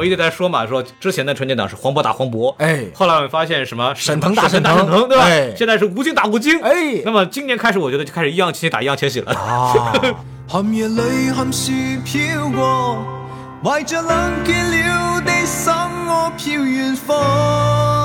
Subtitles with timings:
[0.00, 5.24] 们一直在说嘛，说之前的春节档是黄渤打黄渤，哎后来我们发现什么沈腾打沈腾，对吧？
[5.24, 9.32] 哎现在是吴京打吴京，哎那么今年开始，我觉得就开始易烊千玺打易烊千玺了。
[9.32, 9.92] 啊，
[10.48, 11.72] 寒夜里寒雪
[12.04, 12.96] 飘过，
[13.62, 15.72] 怀着冷倦了的心，
[16.08, 17.99] 我飘远方。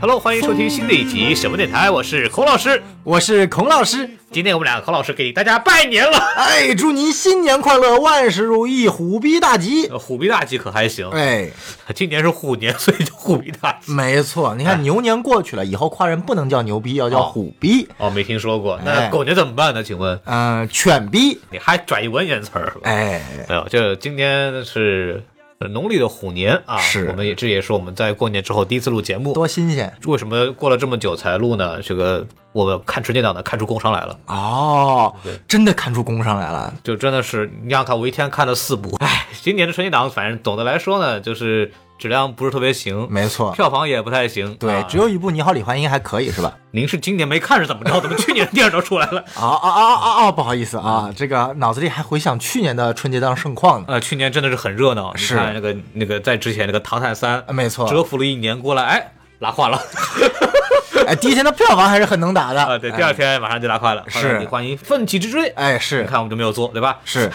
[0.00, 2.80] Hello，欢迎收听新的一集什么电台，我是孔老师。
[3.02, 4.08] 我是孔老师。
[4.30, 9.88] 今天我们俩孔老师给大家拜年了，哎，祝您新年快乐，万事如意，虎逼大吉。
[9.88, 11.10] 呃虎逼大吉可还行？
[11.10, 11.50] 哎，
[11.96, 13.90] 今年是虎年，所以叫虎逼大吉。
[13.90, 17.88] 没错，你看牛年过去了，以后夸人不能叫牛逼，要叫虎逼。
[17.96, 18.78] 哦，没听说过。
[18.84, 19.82] 那哎狗年怎么办呢？
[19.82, 21.40] 请问嗯、犬逼。
[21.50, 22.72] 你还转一文言词儿？
[22.84, 29.32] 哎，哎呦，这今天是呃农历的虎年啊，是我们也这也是我们在过年之后第一次录节目。
[29.32, 31.82] 多新鲜为什么过了这么久才录呢？
[31.82, 35.14] 这个我们看春节档的看出工伤来了，哦！
[35.48, 36.72] 真的看出工伤来了。
[36.84, 44.54] 就真的是你想想看，我一天看了四部，哎，今年的春节档反正总的来说呢，就是质量不是特别行，没错，票房也不太行。
[44.54, 46.54] 对，啊只有一部《你好，李焕英》还可以是吧？
[46.70, 48.00] 您是今年没看是怎么着？
[48.00, 49.20] 怎么去年的电影都出来了？
[49.34, 50.32] 啊啊啊啊啊！
[50.32, 53.86] 不好意思啊，这个脑子里还回想去年的春节档盛况呢。
[53.88, 59.80] 呃，去年真的是很热闹，你是看那个那个在之前那个《唐探三》啊没错蛰伏了一年过来，哎，拉胯了。
[61.06, 64.04] 哎，第一天的票房还是很能打的 啊，对，第二天马上就拉胯了。
[64.08, 66.98] 是李焕英奋起直追，哎，是你看我们就没有做，对吧？
[67.04, 67.30] 是，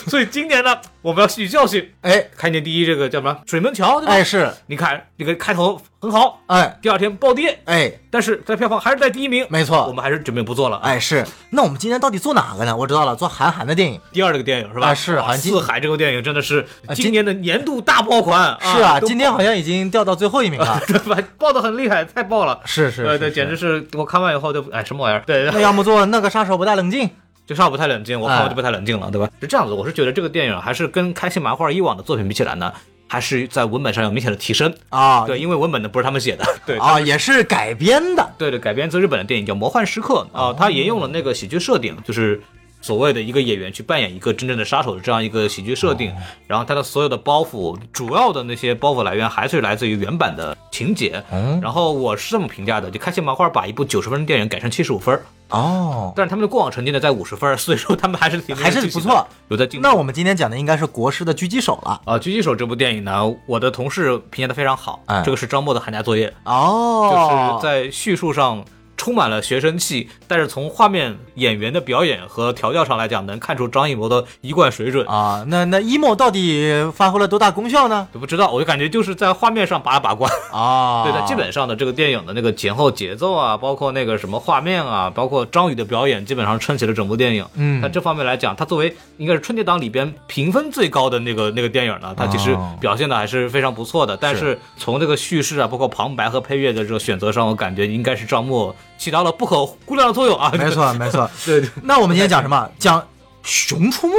[0.08, 4.12] 所以今年呢，我们要吸取教训，哎开年第一这个叫什么水门桥，对吧？
[4.12, 11.24] 哎是，你看这个开头很好，哎第二天暴跌，哎，但是在票房还是在第一名，没错我们还是准备不做了。，哎是。
[11.50, 12.76] 那我们今年到底做哪个呢？
[12.76, 14.00] 我知道了，做韩寒的电影。
[14.12, 14.88] 第二这个电影是吧？
[14.88, 20.80] 啊是哇好像四海这个电影真的是啊今年的年度大爆款，是啊，今天好像已经掉到最后一名了。
[20.86, 21.16] 对吧？
[21.38, 22.60] 爆的很厉害，太爆了。
[22.64, 25.22] 是是对对简直是我看完以后就哎什么玩意儿？
[25.26, 27.08] 对，那要么做那个杀手不太冷静。
[27.48, 29.30] 就上不太冷静，我看哎我就不太冷静了，对吧？
[29.40, 32.70] 是这样子，我是觉得这个电影还是跟开心麻花以往的作品比起来呢，
[33.06, 34.70] 还是在文本上有明显的提升。
[34.90, 38.30] 啊，对，因为文本呢不是他们写的，对啊，也是改编的。
[38.36, 42.38] 对对，改编自日本的电影叫《魔幻时刻》啊，它沿用了那个喜剧设定，就是
[42.80, 46.12] 所谓的一个演员去扮演一个真正的杀手的这样一个喜剧设定。
[46.46, 51.22] 然后他的所有的包袱，主要的那些包袱来源还是来自于原版的情节。
[51.32, 59.86] 嗯然后我是这么评价的：就开心麻花把一部九十分的电影改成七十五分，哦，但是他们的过往成绩呢在五十分，所以说他们还是挺还是不错，有在进步。
[59.86, 62.00] 那我们今天讲的应该是国师的狙击手了。
[62.04, 65.02] 啊，《狙击手》这部电影呢，我的同事评价的非常好。
[65.06, 68.64] 嗯这个是张默的寒假作业，哦，就是在叙述上
[68.98, 75.06] 充满了学生气，但是从画面、演员的表演和调教上来讲，能看出张艺谋的一贯水准。
[75.06, 78.06] 啊，那那 emo 到底发挥了多大功效呢？
[78.12, 80.30] 我不知道，我就感觉就是在画面上把了把关。
[80.52, 87.46] 啊，对的，基本上的这个电影的那个前后节奏啊，包括那个什么画面啊，包括张宇的表演，基本上撑起了整部电影。
[87.54, 94.16] 嗯那这方面来讲，它作为应该是春节档里边评分最高的那个那个电影呢，它其实哦表现的还是非常不错的。
[94.16, 100.52] 但是从这个叙事啊，包括旁白和配乐的这个选择上，我感觉应该是张默起到了不可估量的作用啊。
[100.58, 101.30] 没错没错。
[101.46, 102.70] 对 对，《那我们今天讲什么？
[102.78, 103.00] 讲
[103.42, 104.14] 《熊出没》。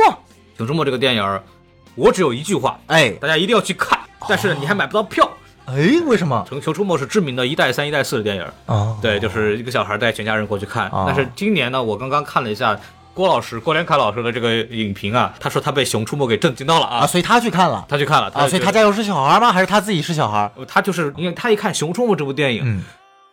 [0.58, 1.40] 熊出没》这个电影，
[1.96, 4.00] 我只有一句话，哎大家一定要去看。
[4.28, 5.30] 但是，你还买不到票。
[5.66, 5.76] 哎，
[6.06, 6.44] 为什么？
[6.50, 8.44] 《熊熊出没》是知名的一代三、一代四的电影。
[8.66, 10.88] 啊，对，就是一个小孩带全家人过去看。
[10.90, 12.78] 哦但是今年呢，我刚刚看了一下
[13.14, 19.52] 郭老师郭连凯老师的这个影评啊，他说他被《熊出没》给震惊到了啊，啊，所以他去看了他去看了啊，所以他家又是小孩吗？
[19.52, 20.52] 还是他自己是小孩？
[20.68, 22.84] 他就是因为他一看《熊出没》这部电影，嗯，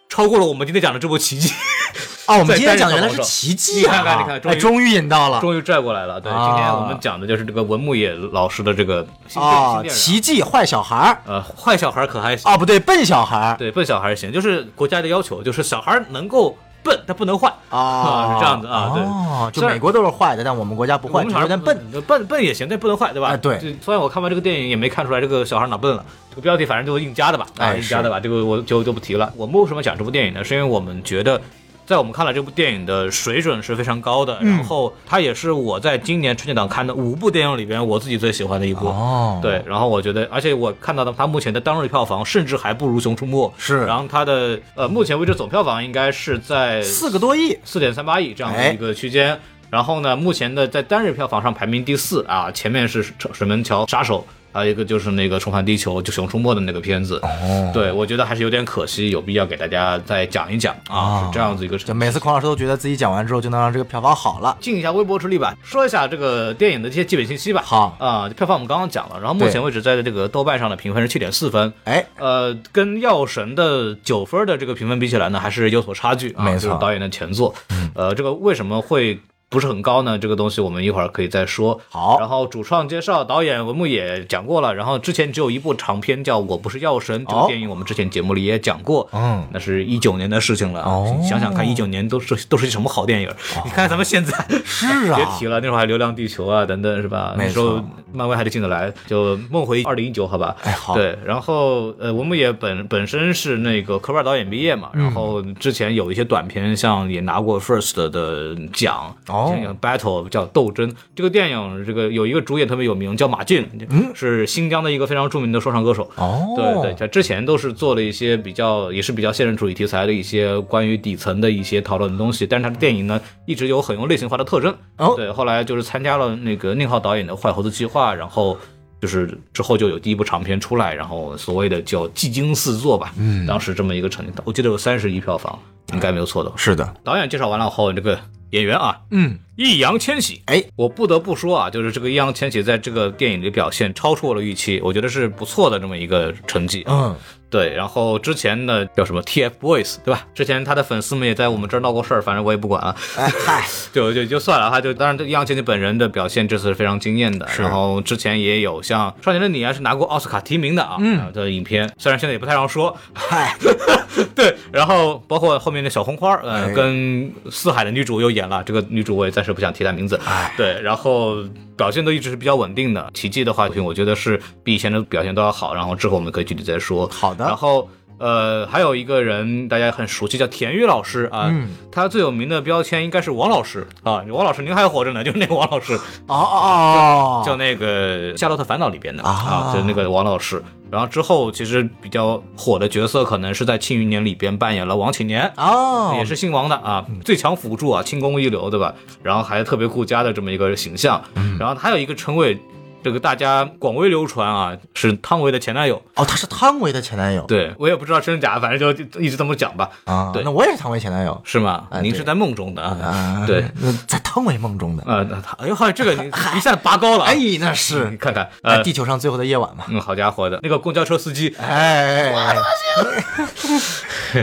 [0.09, 1.49] 超过了我们今天讲的这部《奇迹》，
[2.27, 3.93] 哦，我们今天讲原来是奇迹啊！
[3.93, 5.41] 你看看你看终于哎，终于引到了。
[5.41, 6.21] 终于拽过来了。
[6.21, 6.49] 对，啊。
[6.49, 11.23] 今天我们讲的就是这个文牧野老师的这个啊，奇迹坏小孩儿。
[11.27, 13.57] 呃，坏小孩可还行，啊，不对，笨小孩儿。
[13.57, 17.53] 对，笨小孩行，就是国家的要求，就是小孩能够笨，但不能坏。
[17.71, 21.91] 啊，是这样子啊对哦，就美国都是坏的，但我们国家不坏，我们笨。
[21.91, 23.29] 笨，笨笨也行，但不能坏，对吧？
[23.29, 29.31] 哎对就虽然我看完这个电影也没看出来这个小孩哪笨了，这个标题反正就是硬加的吧，啊，哎硬加的吧，这个我就就不提了。
[29.37, 30.45] 我们为什么讲这部电影呢？
[30.45, 31.41] 是因为我们觉得。
[31.87, 34.57] 在我们看来，这部电影的水准是非常高的，嗯。
[34.57, 38.89] 然后它也是我在今年春节档看的五部电影里边我自己最喜欢的一部。
[38.89, 43.87] 哦，对，然后我觉得，而且我看到的它目前的当日票房甚至还不如《熊出没》，是。
[43.87, 48.73] 然后它的呃目前为止总票房应该是在四个多亿，四点三八亿这样的哎。
[48.73, 49.39] 一个区间。
[49.71, 57.21] 然后呢，目前的在单日票房上排名第四啊，前面是水水门桥杀手，还有一个就是那个重返地球，就熊出没的那个片子。
[57.23, 64.57] 哦，对，我觉得还是有点可惜，有必要给大家再讲一讲啊，啊是这样子一个就每次孔老师都觉得自己讲完之后就能让这个票房好了。
[64.61, 67.63] 尽一下微薄之力吧，说一下这个电影的这些基本信息吧。
[67.65, 76.45] 好啊、票房我们刚刚讲了，然后目前为止在这个豆瓣上的评分是七点四分，哎，呃，跟《药神》的九分的这个评分比起来呢，还是有所差距啊。
[76.45, 77.55] 没错嗯就是导演的前作，
[77.95, 80.19] 呃，这个为什么会不是很高呢？
[80.19, 81.81] 这个东西我们一会儿可以再说。
[81.89, 84.75] 好然后主创介绍，导演文牧野讲过了。
[84.75, 89.09] 然后之前只有一部长片叫《我不是药神》，这哦个电影我们之前节目里也讲过。
[89.13, 90.83] 嗯，那是一九年的事情了。
[90.83, 93.31] 哦想想看，一九年都是都是什么好电影？
[93.65, 94.33] 你看咱们现在
[94.65, 97.35] 是啊 别提了，那时候还《流浪地球》啊等等，是吧？
[97.39, 97.83] 没那时候
[98.13, 100.57] 漫威还得进得来，就梦回二零一九，好吧？
[100.65, 109.59] 哎好对，然后呃，文牧野本本身是那个科班导演毕业嘛，嗯然后之前有一些短片，像也拿过 First 的奖，哦。
[109.63, 110.93] 像 Battle 叫斗争。
[111.15, 113.69] 这个电影，这个有一个主演特别有名，叫马俊，
[114.15, 116.11] 是新疆的一个非常著名的说唱歌手。
[116.17, 124.75] 嗯哦，对对，他之前都是做了一些比较，也是比较现实主义题材的一些关于底层的一些讨论的东西，但是他的电影呢，一直有很有类型化的特征。
[124.99, 125.15] 哦。
[125.17, 128.57] 对，后来就是参加了那个宁浩导演的《坏猴子计划》，然后
[129.01, 135.59] 就是之后就有第一部长片出来，然后所谓的叫技惊四座吧，嗯，当时这么一个成绩，我记得有三十亿票房，
[135.93, 136.51] 应该没有错的。
[136.57, 138.19] 是的，导演介绍完了后，这个
[138.51, 146.85] 演员啊，嗯，易烊千玺，哎，我不得不说啊，就是这个易烊千玺在这个电影里表现超出我的预期，我觉得是不错的这么一个成绩。
[146.87, 147.15] 嗯，
[147.57, 150.27] 对，然后之前呢叫什么 TFBOYS 对吧？
[150.35, 153.65] 之前他的粉丝们也在我们这儿闹过事儿，反正我也不管了，哎嗨，
[153.95, 154.79] 就就就算了哈。
[154.79, 157.49] 就当然，这易烊千玺本人的表现这次是非常惊艳的。
[157.59, 163.57] 然后之前也有像《少年的你》啊，是拿过奥斯卡提名的啊，嗯，的影片，虽然现在也不太让说，嗨，
[164.37, 170.21] 对，然后包括后面的小红花，呃，哎跟四海的女主又演了，这个女主我也暂时不想提她名字。
[170.27, 171.37] 哎对，然后
[171.77, 173.11] 表现都一直是比较稳定的。
[173.13, 175.75] 奇迹的话，我觉得是比以前的表现都要好。
[175.75, 177.07] 然后之后我们可以具体再说。
[177.09, 177.89] 好的然后。
[178.19, 181.49] 呃，还有一个人大家很熟悉，叫田玉老师啊。
[181.51, 184.23] 嗯他最有名的标签应该是王老师啊。
[184.29, 185.95] 王老师，您还活着呢，就是那个王老师。
[185.95, 190.63] 哦哦哦，叫那个《夏洛特烦恼》里边的啊啊，就是那个王老师。
[190.91, 195.51] 然后之后其实比较火的角色，可能是在《庆余年》里边扮演了王启年。
[195.57, 198.95] 哦，也是姓王的啊，最强辅助啊，轻功一流，对吧？
[199.23, 201.23] 然后还特别顾家的这么一个形象，
[201.59, 202.59] 然后还有一个称谓，
[203.03, 206.03] 这个大家广为流传啊，是汤唯的前男友。
[206.15, 210.43] 哦，他是汤唯的前男友，对我也不知道真假，反正就就一直这么讲吧，啊，对。
[210.43, 211.41] 那我也是汤唯前男友。
[211.45, 211.87] 是吗？
[212.03, 212.99] 您是在梦中的啊？
[213.03, 218.11] 啊，对，那在汤唯梦中的，呃，那他哎呦，这个你 一下拔高了啊，哎，那是。
[218.11, 222.57] 你看看，哎，呃，地球上最后的夜晚嘛，嗯，好家伙的，那个公交车司机，哎，哎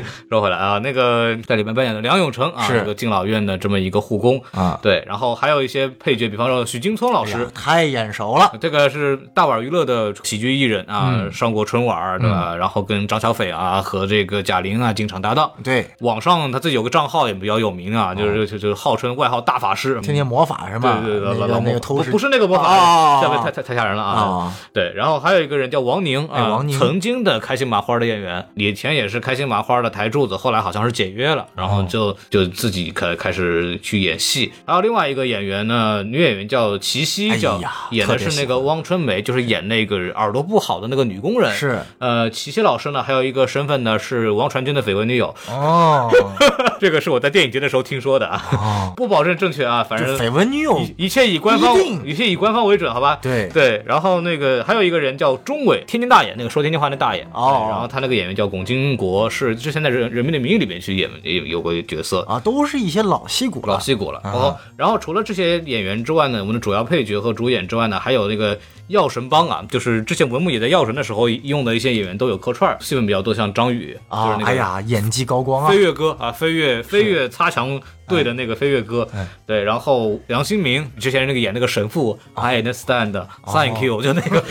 [0.29, 2.79] 说回来啊，那个在里面扮演的梁永成啊，是。
[2.79, 4.41] 这个敬老院的这么一个护工。
[4.51, 4.79] 啊。
[4.81, 7.43] 对，然后还有一些配角，比方说许金聪老师。
[7.43, 11.31] 哎，太眼熟了，这个是大碗娱乐的喜剧艺人啊，嗯。
[11.31, 12.55] 上过春晚儿对吧？
[12.55, 15.51] 然后跟张小斐啊和这个贾玲啊经常搭档。
[15.63, 21.01] 对，网上他自己有个账号也比较有名啊，就是就就是号称外号大法师，天天魔法是吗？
[21.03, 22.61] 对对对，那个那个偷不不是那个魔哦。
[22.63, 24.21] 法，下面太太太吓人了啊！
[24.21, 26.77] 啊，对，然后还有一个人叫王宁啊，哎王宁。
[26.77, 34.51] 曾经的开心麻花的演员，以前也是开心麻花的台柱子，后来好像是解约了，然哦后就就自己开开始去演戏。
[34.65, 41.53] 还有另外一个演员呢，女演员叫齐溪，叫演的是那个汪春梅，就是演那个耳朵不好的那个女工人。
[41.53, 46.09] 是呃，齐溪老师呢，还有一个身份呢是王传君的绯闻女友，哦
[46.79, 53.19] 这个是我在电影节的时候听说的啊，哦，不保证正确啊，反正绯闻女友一一切以官方一切以官方为准，好吧？
[53.21, 57.27] 对对，然后那个还有一个人叫钟伟，天津大爷，那个说天津话那大爷。
[57.33, 62.19] 哦对然后他那个演员叫龚金国，是之前在《人人民的名义》里面去演也有有过角色。
[62.27, 63.73] 啊，都是一些老戏骨了。
[63.73, 64.31] 老戏骨了，啊。
[64.31, 75.69] 然后，然后除了这些演员之外呢，我们的主要配角和主演之外呢，还有那个药神帮啊，就是之前文牧野在药神的时候用的一些演员都有客串儿，戏份比较多，像张宇，就是啊那，个哎呀，演技高光啊。
[75.69, 84.43] 飞，跃哥啊，飞跃飞跃擦墙队的那个飞跃哥，哎对，然后梁新明之前那个演那个神父，I understand，Thank you，就那个。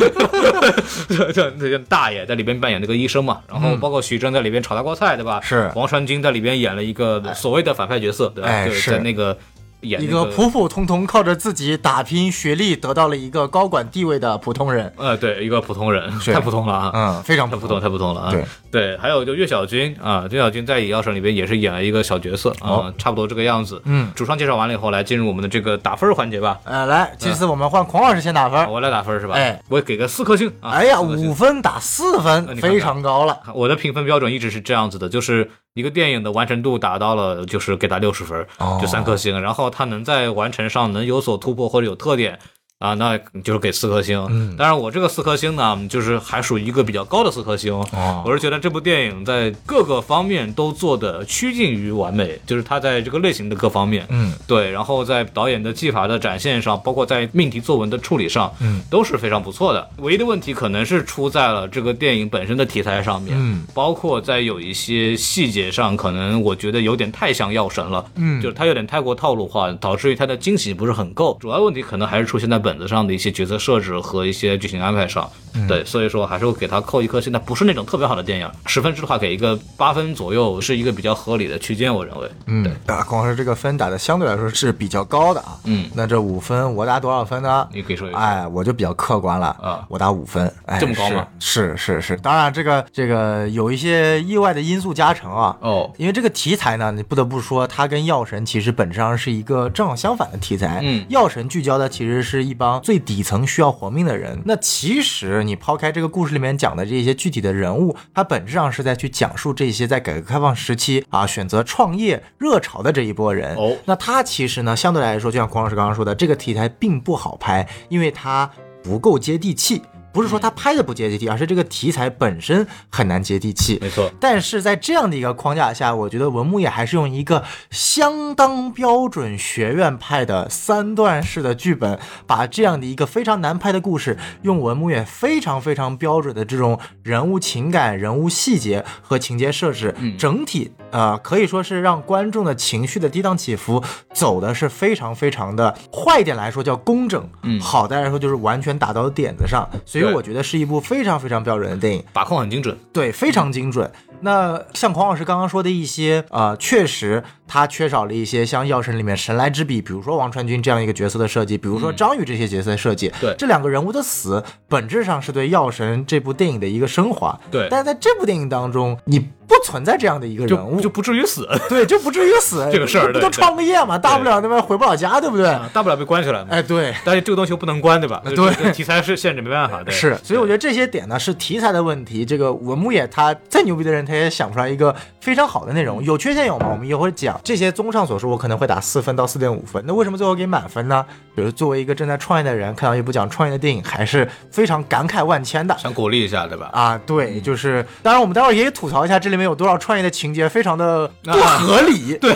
[1.08, 5.40] 就 就那个大爷在里边扮演那个医生嘛，然后包括徐峥在里边炒大锅菜，对吧？
[5.42, 5.70] 是。
[5.74, 8.64] 王传君在里边演了一个所谓的反派角色，对吧？
[8.64, 8.90] 就是哎是。
[8.92, 9.36] 在那个
[9.82, 16.90] 演一那个普普通通靠着自己打拼学历得到了一个高管地位的普通人，呃，对，一个普通人，太普通了啊。
[16.94, 18.30] 嗯，非常太普通，太普通了啊！
[18.30, 23.80] 对对，还有就岳小军啊，岳小军在《野药神》里边也是演了一个小角色啊，哦差不多这个样子。
[23.84, 26.58] 嗯主创介绍完了以后，来进入我们的这个打分环节吧。
[26.64, 28.70] 呃，来，这次我们换孔老师先打分。
[28.70, 29.34] 我来打分是吧？
[29.34, 30.70] 哎，我给个四颗星啊！
[30.70, 33.40] 哎呀，五分打四分，你看看非常高了。
[33.54, 38.46] 我的评分标准一直是这样子的，就是一个电影的完成度达到了，就是给他六十分
[38.80, 39.40] 就三颗星。
[39.40, 42.38] 然后他能在完成上能有所突破或者有特点，
[42.82, 44.26] 啊，那就是给四颗星。
[44.28, 47.72] 嗯，当然我这个四颗星呢，就是还属于一个比较高的四颗星。
[47.72, 59.88] 哦我是觉得这部电影在各个方面都做的趋近于完美，就是它在这个类型的各方面，嗯，对，然后在导演的技法的展现上，包括在命题作文的处理上，嗯，都是非常不错的。
[59.98, 71.36] 唯一的问题可能是出在了这个电影本身的题材上面，嗯，包括在有一些细节上，可能我觉得有点太像药神了，嗯就是它有点太过套路化，导致于它的惊喜不是很够。
[71.40, 82.30] 主要问题可能还是出现在本子上的一些角色设置和一些剧情安排上，嗯对，所以说还是会给他扣一颗现在不是那种特别好的电影，十分制的话给一个八分左右，是一个比较合理的区间，我认为。
[82.46, 85.58] 嗯，啊，光是这个分打的相对来说是比较高的啊。
[85.64, 87.68] 嗯那这五分我打多少分呢？
[87.72, 88.18] 你可以说一下。
[88.18, 95.56] 哎，我就比较客观了啊我打五分，哎，这么高吗是是是是，当然这个这个有一些意外的因素加成啊。
[95.60, 100.80] 哦，因为这个题材呢，你不得不说，它跟《药神》其实本质上是一个正好相反的题材。
[100.82, 104.40] 嗯药神》聚焦的其实是一帮最底层需要活命的人。
[104.44, 113.56] 那其实你抛开这个故事里面讲的这些具体的人物，它本质上是在去讲述这些在改革开放时期啊选择创业热潮的这一波人。
[113.56, 118.48] 哦那他其实呢，相对来说，就像孔老师刚刚说的，这个题材并不好拍，因为它
[118.82, 119.82] 不够接地气。
[120.12, 123.78] 不是说他拍的不接地气，而是这个题材本身很难接地气。
[123.80, 124.10] 没错。
[124.20, 143.82] 但是在这样的一个框架下，我觉得文牧野还是用一个相当标准学院派的三段式的剧本，把这样的一个非常难拍的故事，用文牧野非常非常标准的这种人物情感、人物细节和情节设置，整体呃可以说是让观众的情绪的跌宕起伏
[144.12, 152.04] 走的是非常非常的坏一点来说叫工整，嗯好的来说就是完全打到点子上，所以我觉得是一部非常非常标准的电影。
[152.12, 152.78] 把控很精准。
[152.92, 153.90] 对，非常精准。
[154.20, 163.08] 那像孔老师刚刚说的一些，呃，确实他缺少了一些像《药神》里面神来之笔，比如说王传君这样一个角色的设计，比如说张宇这些角色的设计。
[163.08, 167.38] 嗯对这两个人物的死，本质上是对《药神》这部电影的一个升华。
[167.50, 172.66] 对但是在这部电影当中，你不存在这样的一个人物，就就不至于死， 对，就不至于死。
[172.72, 175.46] 这个事儿不都创个业嘛，大不了那边回不了家，对不对？
[175.46, 176.46] 啊大不了被关起来嘛。
[176.48, 176.94] 哎，对。
[177.04, 178.22] 但是这个东西又不能关，对吧？
[178.24, 179.82] 对题材是限制，没办法。
[179.82, 182.24] 对，是，所以我觉得这些点呢是题材的问题。
[182.24, 186.02] 这个文牧野他再牛逼的人，他也想不出来一个非常好的内容。
[186.02, 186.68] 有缺陷有吗？
[186.72, 187.38] 我们一会儿讲。
[187.44, 189.82] 这些综上所述，我可能会打四分到四点五分。
[189.86, 191.04] 那为什么最后给满分呢？
[191.34, 195.76] 比如作为一个正在创业的人，看到一部讲创业的电影，还是非常感慨万千的。
[195.78, 196.70] 想鼓励一下，对吧？
[196.72, 202.34] 啊，对，就是，当然我们待会儿也吐槽一下这里面有多少创业的情节非常的不啊合理， 对，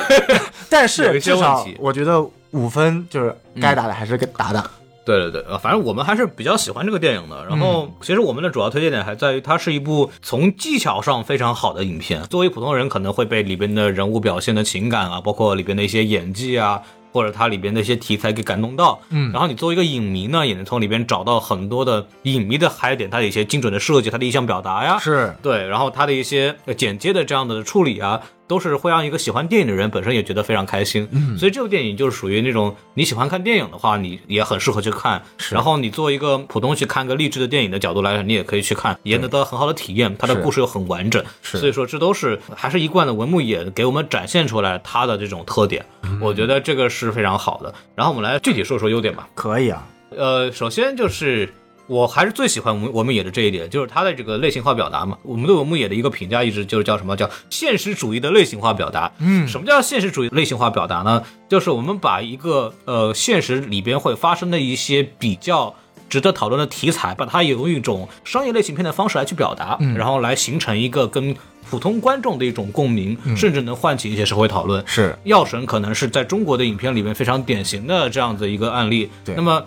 [0.68, 2.20] 但是至少我觉得
[2.50, 4.70] 五分就是该打的还是给打的，
[5.06, 7.46] 对对对，呃反正我们还是比较喜欢这个电影的。
[7.48, 12.22] 然后，其实我们的主要推荐点还在于它是一部从技巧上非常好的影片。
[12.24, 16.82] 作为普通人，可能会被里边的人物表现的情感啊，包括里边的一些演技啊。
[17.12, 31.08] 或者它里边的一些题材给感动到，嗯然后你作为一个影迷呢，也能从里边找到很多的影迷的嗨点，它的一些精准的设计，它的意象表达呀，是对，然后它的一些呃剪接的这样的处理啊，都是会让一个喜欢电影的人本身也觉得非常开心。
[31.10, 35.22] 嗯，所以这部电影就是属于那种你喜欢看电影的话，你也很适合去看。
[35.38, 40.14] 是然后你作为一个普通去看个励志的电影的角度来讲，你也可以去看，也能得到很好的体验。
[40.18, 45.84] 它的故事又很完整，是所以说这都是还是一贯的文牧野给我们展现出来它的这种特点。
[46.20, 47.74] 我觉得这个是非常好的。
[47.94, 49.28] 然后我们来具体说说优点吧。
[49.34, 51.52] 可以啊，呃，首先就是
[51.86, 55.16] 我还是最喜欢文文牧野的这一点，就是他的这个类型化表达嘛。
[55.22, 59.10] 我们对文牧野的一个评价一直就是叫什么叫现实主义的类型化表达。
[59.18, 61.22] 嗯什么叫现实主义类型化表达呢？
[61.48, 65.74] 就是我们把一个呃现实里边会发生的一些比较。
[66.08, 71.34] 值得讨论的题材，把它用一种商业类型片的方式来去表达，然后来形成一个跟
[71.68, 74.80] 普通观众的一种共鸣，甚至能唤起一些社会讨论。
[74.86, 79.10] 是药神可能是在中国的影片里面非常典型的这样子一个案例。
[79.24, 79.60] 对那么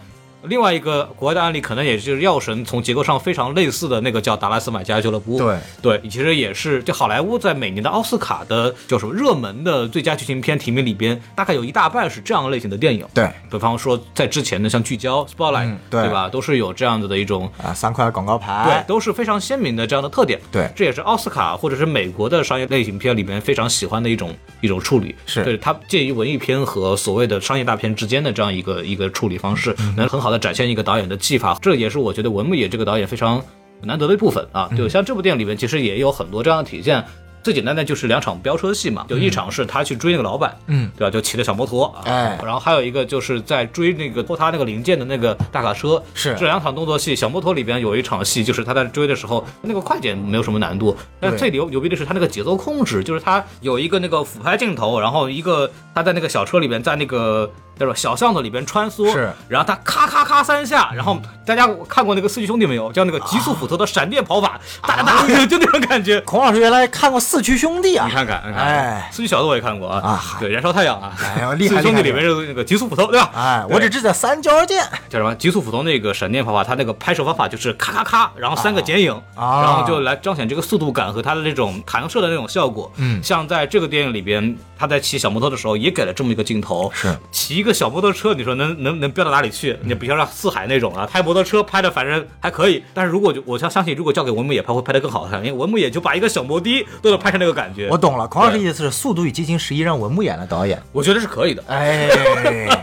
[0.43, 5.37] 另外一个国外的案例，可能也就是药神从结构上非常类似的那个叫达拉斯买家俱乐部。
[5.37, 13.05] 对对，其实也是就好莱坞在每年的奥斯卡的叫什么热门的最佳剧情片提名里边，大概有一大半是这样类型的电影。
[13.13, 20.39] 对比方说在之前的像聚焦 Spotlight，、嗯对吧，都是有这样子的一种啊，三块广告牌，对，都是非常鲜明的这样的特点。
[20.51, 25.15] 对这也是奥斯卡或者是美国的商业类型片里面非常喜欢的一种一种处理。
[25.25, 31.57] 是对它介于文艺片和所谓的商业大片之间的这样一个一个处理方式，嗯能很好的展现一个导演的技法。
[31.61, 33.43] 这也是我觉得文牧野这个导演非常
[33.81, 34.69] 难得的一部分啊。
[34.77, 37.03] 就像这部电影里面，其实也有很多这样的体现。
[37.41, 41.09] 最简单的就是两场飙车戏嘛，就一场是他去追那个老板，嗯，对吧？
[41.09, 57.93] 就骑着小摩托啊，哎然后还有一个就是在追那个偷他那个零件的那个大卡车，是这两场动作戏，小摩托里边有一场戏，就是他在追的时候，那个快剪没有什么难度，但对最牛牛逼的是他那个节奏控制，就是他有一个那个俯拍镜头，然后一个他在那个小车里边，在那个对吧？
[57.95, 62.91] 小巷子里边穿梭，是然后他咔咔咔三下，然后大家看过那个四驱兄弟没有？
[62.91, 66.19] 叫那个极速斧头的闪电跑法，哒哒哒， 就那种感觉。
[66.21, 73.31] 孔老师原来看过《四驱兄弟》啊你，看看，你看看哎四驱小子我也看过啊，啊对，燃烧太阳啊，哎呦 厉害四驱兄弟里面是那个极速斧头，对吧？
[73.33, 75.33] 哎，我只知道三角剑，叫什么？
[75.35, 82.91] 极速斧头那个闪电跑法，它那个拍摄方法就是咔咔咔，然后三个剪影，啊然后就来彰显这个速度感和它的那种弹射的那种效果。
[82.97, 89.77] 嗯像在这个电影里边，他在骑小摩托的时候也给了这么一个镜头，是骑一个小摩托车，你说能能能飙到哪里去？
[89.83, 98.27] 你比方说四海那种啊，拍摩托车拍的反正还可以，但是如果就我相相信，如果交给文牧野拍会拍得更好看，因为文牧野就把一个小摩的都能拍成那个感觉，我懂了。
[98.27, 100.81] 孔老师意思是《速度与激情十一》让文牧演了导演。
[100.91, 101.63] 我觉得是可以的。
[101.67, 102.07] 哎，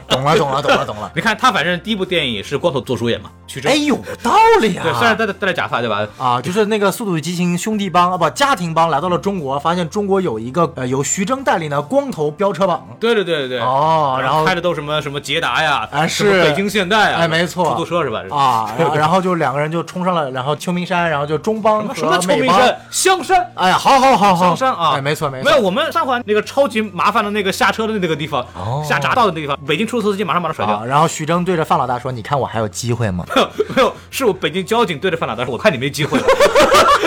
[0.09, 1.11] 懂了，懂了，懂了，懂了。
[1.16, 4.83] 你看他反正第一部电影是光头做主演嘛，徐峥，哎，有道理啊。
[4.83, 6.07] 对，虽然戴戴戴着假发对吧？
[6.19, 12.87] 啊，就是那个《速度与激情》兄弟帮啊，不，家庭帮来到了中国，发现中国有一个呃由徐峥带领的光头飙车榜。
[13.00, 13.61] 对对对对对。
[13.61, 18.23] 哦，然后拍的都什么什么捷达呀，哎什么是北京现代啊，哎没错出租车是吧？
[18.30, 22.16] 啊， 然后就两个人就冲上了，然后秋名山，然后就中邦什么。
[22.18, 30.85] 秋名山、香山、哎呀，好好好好，香山啊，哎，没错没错，没有我们上环那个超级麻烦的那个下车的那个地方，哦下匝道的那个地方，北京出租车司机马上把他甩掉啊，。
[30.87, 36.25] 然后徐峥对着范老大说：“你看我还有机会吗 没有没有，是我北京交警对着范老大说：“我看你没机会了。？”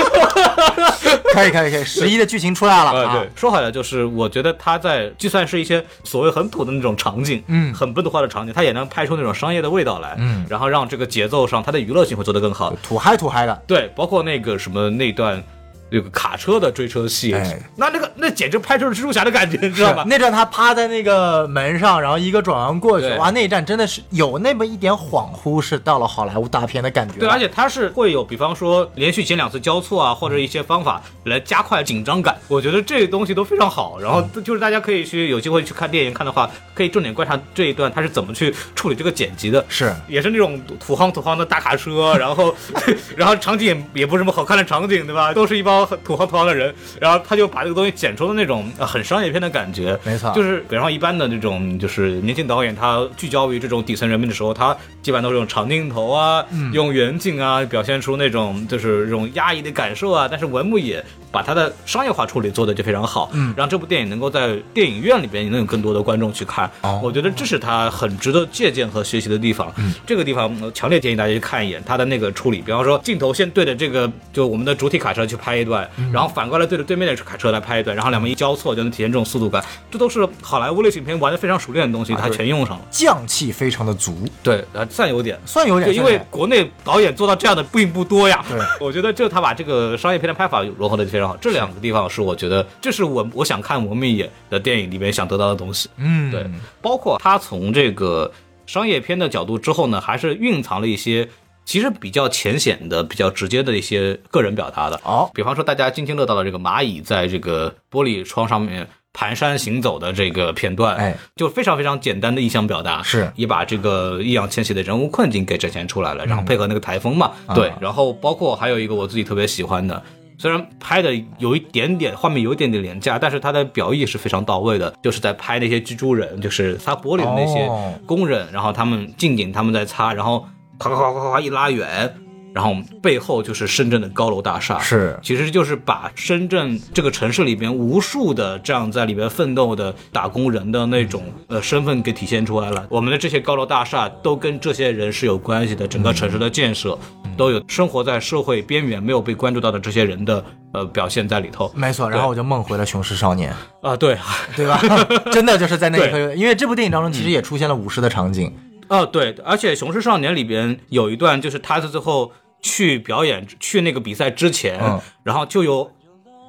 [1.34, 12.76] 可以可以可以，十一的剧情出来了呃，啊对，，说好了就是，我觉得他在就算是一些所谓很土的那种场景，嗯很本土化的场景，他也能拍出那种商业的味道来，嗯然后让这个节奏上，他的娱乐性会做得更好。
[12.84, 15.42] 土嗨土嗨的，对，包括那个什么那段。
[15.90, 20.04] 那个卡车的追车戏，哎那那个那简直拍出了蜘蛛侠的感觉，你知道吧？
[20.08, 27.20] 那段他趴在那个门上，然后一个转弯过去，哇，那一站真的是有那么一点恍惚，是到了好莱坞大片的感觉。
[27.20, 32.38] 对，而且它是会有，比方说连续剪两次交错啊，或者一些方法来加快紧张感。
[32.48, 34.00] 我觉得这些东西都非常好。
[34.00, 39.64] 然后就是大家可以去有机会去看电影看的话，可以重点观察这一段他是怎么去处理这个剪辑的。
[39.68, 42.54] 是也是那种土夯土夯的大卡车，然后，
[43.16, 45.34] 然后场景也不是什么好看的场景，对吧？
[45.34, 49.98] 都是一帮很土豪土豪的人，然后他就把这个东西剪出了那种呃很商业片的感觉。
[50.04, 60.28] 没错就是比方说一般的这种就是年轻导演，他聚焦于这种底层人民的时候，他基本上都是用长镜头啊，用远景啊，表现出那种就是这种压抑的感受啊。
[60.30, 66.70] 但是文牧野把它的商业化处理做的就非常好，嗯，让这部电影能够在电影院里边也能有更多的观众去看。
[66.82, 69.72] 哦我觉得这是他很值得借鉴和学习的地方。
[69.78, 79.64] 嗯，这个地方我强烈建议大家去看一眼他的那个处理，比方说镜头先对着这个就我们的主体卡车去拍一段，然后反过来对着对面的卡车来拍一段，然后两边一交错就能体现这种速度感。
[79.90, 82.86] 这都是好莱坞类型片玩的非常熟练的东西，他全用上了。
[82.92, 85.40] 匠气非常的足，对，啊，算有点。
[85.46, 96.46] 算有点，因为国内导演做到这样的并不多呀，对， 我觉得就他把这个商业片的拍法融合的非常好，这两个地方是我觉得这是我我想看文明野的电影里面想得到的东西，嗯，对，
[96.82, 98.32] 包括他从这个
[98.66, 101.28] 商业片的角度之后呢，还是蕴藏了一些
[101.66, 105.00] 其实比较浅显的、比较直接的一些个人表达的。
[105.04, 113.32] 哦，比方说大家津津乐道的这个蚂蚁在这个玻璃窗上面蹒跚行走的这个片段，哎，就非常非常简单的意象表达，是。
[113.36, 120.02] 也把这个易烊千玺的人物困境给展现出来了，然后配合那个台风嘛，啊对，然后包括还有一个我自己特别喜欢的。
[120.40, 127.94] 虽然拍的有一点点画面有一点点廉价，但是它的表意是非常到位的，就是在拍那些蜘蛛人，就是擦玻璃的那些哦。
[128.06, 130.48] 工人，然后他们近景他们在擦，然后
[130.80, 132.16] 咔咔咔咔咔一拉远，
[132.54, 142.86] 然后背后就是深圳的高楼大厦，是其实就是把深圳这个城市里边无数的这样在里边奋斗的打工人的那种呃身份给体现出来了。
[142.90, 146.98] 我们的这些高楼大厦都跟这些人是有关系的，整个城市的建设
[147.38, 151.72] 都有生活在社会边缘没有被关注到的这些人的呃表现在里头。
[151.76, 154.16] 没错，然后我就梦回了《雄狮少年啊，对，》，
[154.56, 154.82] 对吧？
[155.32, 158.54] 真的就是在那一对刻，因为这部电影当中其实也出现了舞狮的场景，
[158.90, 165.92] 哦，对，而且《雄狮少年》里边有一段，就是他在最后去表演、去那个比赛之前，嗯然后就有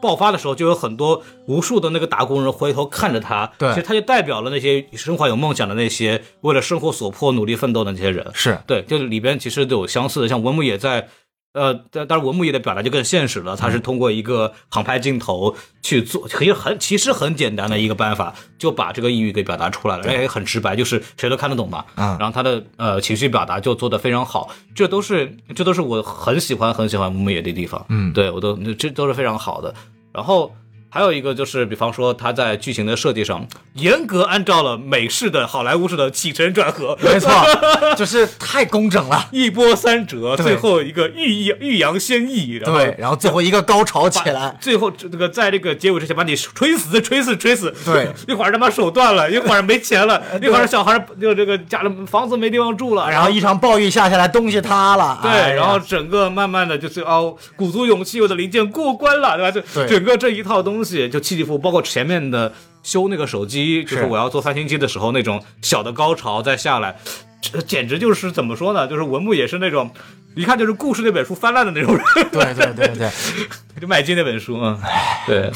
[0.02, 8.26] 爆发的时候，就有很多无数的那个打工人回头看着他，对其实他就代表了那些生活有梦想的那些为了生活所迫努力奋斗的那些人。
[8.34, 11.08] 是对，就是里边其实都有相似的，像文牧野在。
[11.52, 21.84] 呃，但但是文牧野的表达就更现实了，他是通过一个航拍镜头去做，其实很其实很简单的一个办法，就把这个抑郁给表达出来了，而且很直白，就是谁都看得懂嘛。
[21.96, 27.84] 嗯然后他的呃情绪表达就做得非常好，这都是这都是我很喜欢很喜欢文牧野的地方。
[27.88, 29.74] 嗯对我都这都是非常好的。
[30.12, 30.54] 然后
[30.92, 37.30] 还有一个就是，比方说他在剧情的设计上，严格按照了美式的好莱坞式的起承转合，没错，
[37.96, 39.28] 就是太工整了。
[39.30, 47.72] 一波三折，最后一个欲抑欲扬先抑，对，然后最后一个高潮起来，最后这个在这个结尾之前把你吹死、吹死、吹死。
[47.84, 55.20] 对， 一会儿他妈手断了，一会儿没钱了， 一会儿小孩就这个家里房子没地方住了，然后一场暴雨下下来，东西塌了。
[55.22, 59.50] 对，哎然后整个慢慢的就是哦，鼓足勇气，我的零件过关了，对吧？
[59.52, 66.96] 就对整个这一套东西就起起伏伏，包括前面的修那个手机，就是是我要做翻新机的时候那种小的高潮再下来，
[67.40, 68.86] 这简直就是怎么说呢？
[68.86, 69.90] 就是文牧也是那种。
[70.36, 73.10] 一看就是故事那本书翻烂的那种人，对对对对，
[73.80, 74.80] 就麦金那本书，嗯，
[75.26, 75.50] 对，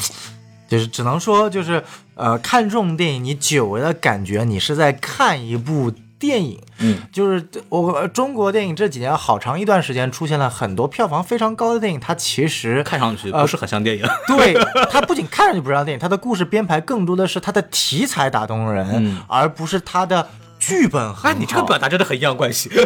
[0.67, 1.81] 就是只能说就是
[2.13, 6.61] 呃，看这种电影，你久违的感觉你是在看一部电影。
[6.79, 14.05] 嗯，就是我中国电影这几年好长一段时间出现了很多票房非常高的电影，它其实看上去不是很像电影。
[14.27, 14.53] 对
[14.91, 20.27] 它不仅看上去不像电影，它的故事编排更多的是它的题材打动人，嗯而不是它的
[20.59, 21.29] 剧本很好。
[21.29, 22.69] 哎，你这个表达真的很阴阳怪气。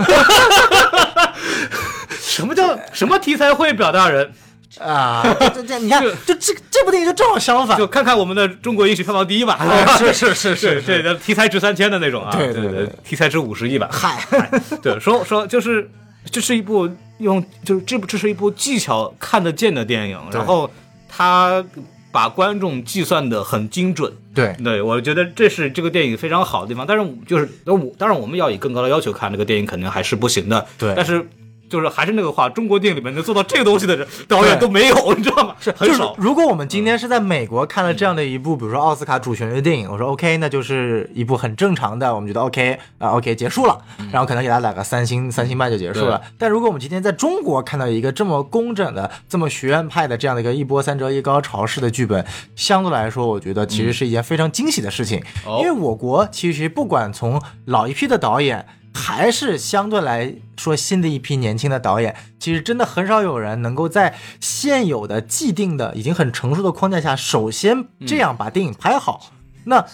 [2.22, 4.32] 什么叫什么题材会表达人？
[4.80, 7.88] 啊，这这你看，就这这部电影就正好相反就。
[7.88, 9.58] 看看我们的中国影史票房第一吧。
[9.98, 13.90] 是 是是是对对，题材值三千的那种啊，对对对对题材值五十亿吧。
[13.92, 14.24] 嗨，
[14.84, 15.90] 对，说说就是
[16.30, 20.70] 这是一部用就是这部这是一部技巧看得见的电影，然后
[21.08, 21.66] 他
[22.12, 24.14] 把观众计算的很精准。
[24.36, 26.86] 对对，我觉得这是这个电影非常好的地方。
[26.86, 30.64] 但是就是呃我当然我们要以更高的要求看这个电影，肯定还是不行的。
[30.78, 31.28] 对但是。
[31.70, 35.56] 就是还是那个话，中国电影里面能做到这个东西的人导演都没有，你知道吗？
[35.60, 36.16] 是很就是少。
[36.18, 43.78] 如果我们今天是在美国看了这样的一部，比如说奥斯卡主旋律电影，我说 OK，那就是一部很正常的，我们觉得 OK 啊、OK 结束了，
[44.12, 46.20] 然后可能给他打个三星三星半就结束了。
[46.38, 58.66] 但如果我们今天在中国看到一个这么工整的、这么学院派的这样的一个一波三折、一高潮式的剧本，相对来说，我觉得其实是一件非常惊喜的事情，哦因为我国其实不管从老一批的导演。
[58.94, 69.32] 还是相对来说新的一批年轻的导演，其实真的很少有人能够在现有的既定的已经很成熟的框架下，首先这样把电影拍好，
[69.66, 69.86] 那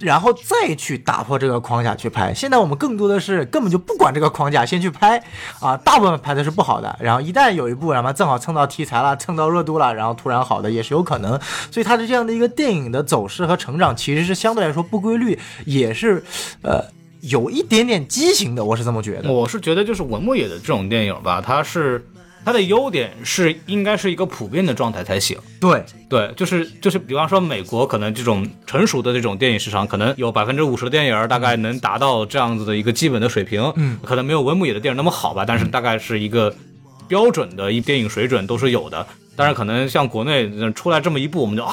[0.00, 2.32] 然后再去打破这个框架去拍。
[2.32, 5.22] 现在我们更多的是根本就不管这个框架，先去拍
[5.60, 11.38] 啊，大部分拍的是不好的，然后一旦有一部然后正好蹭到题材了，蹭到热度了，然后突然好的也是有可能。
[11.70, 16.24] 所以它的这样的一个电影的走势和成长，其实是相对来说不规律，也是
[16.62, 16.84] 呃。
[17.20, 19.30] 有一点点畸形的，我是这么觉得。
[19.30, 22.06] 我是觉得就是文牧野的这种电影吧，它是
[22.44, 25.36] 它的优点是应该是一个普遍的状态才行。
[25.60, 36.54] 对，对，就是就是，比方说美国可能这种成熟的这种电影市场，可能有百分之五十的电影大概能达到这样子的一个基本的水平，嗯，可能没有文牧野的电影那么好吧，但是大概是一个
[37.06, 39.06] 标准的一电影水准都是有的。
[39.38, 41.72] 当然，可能像国内呃出来这么一部，我们就啊，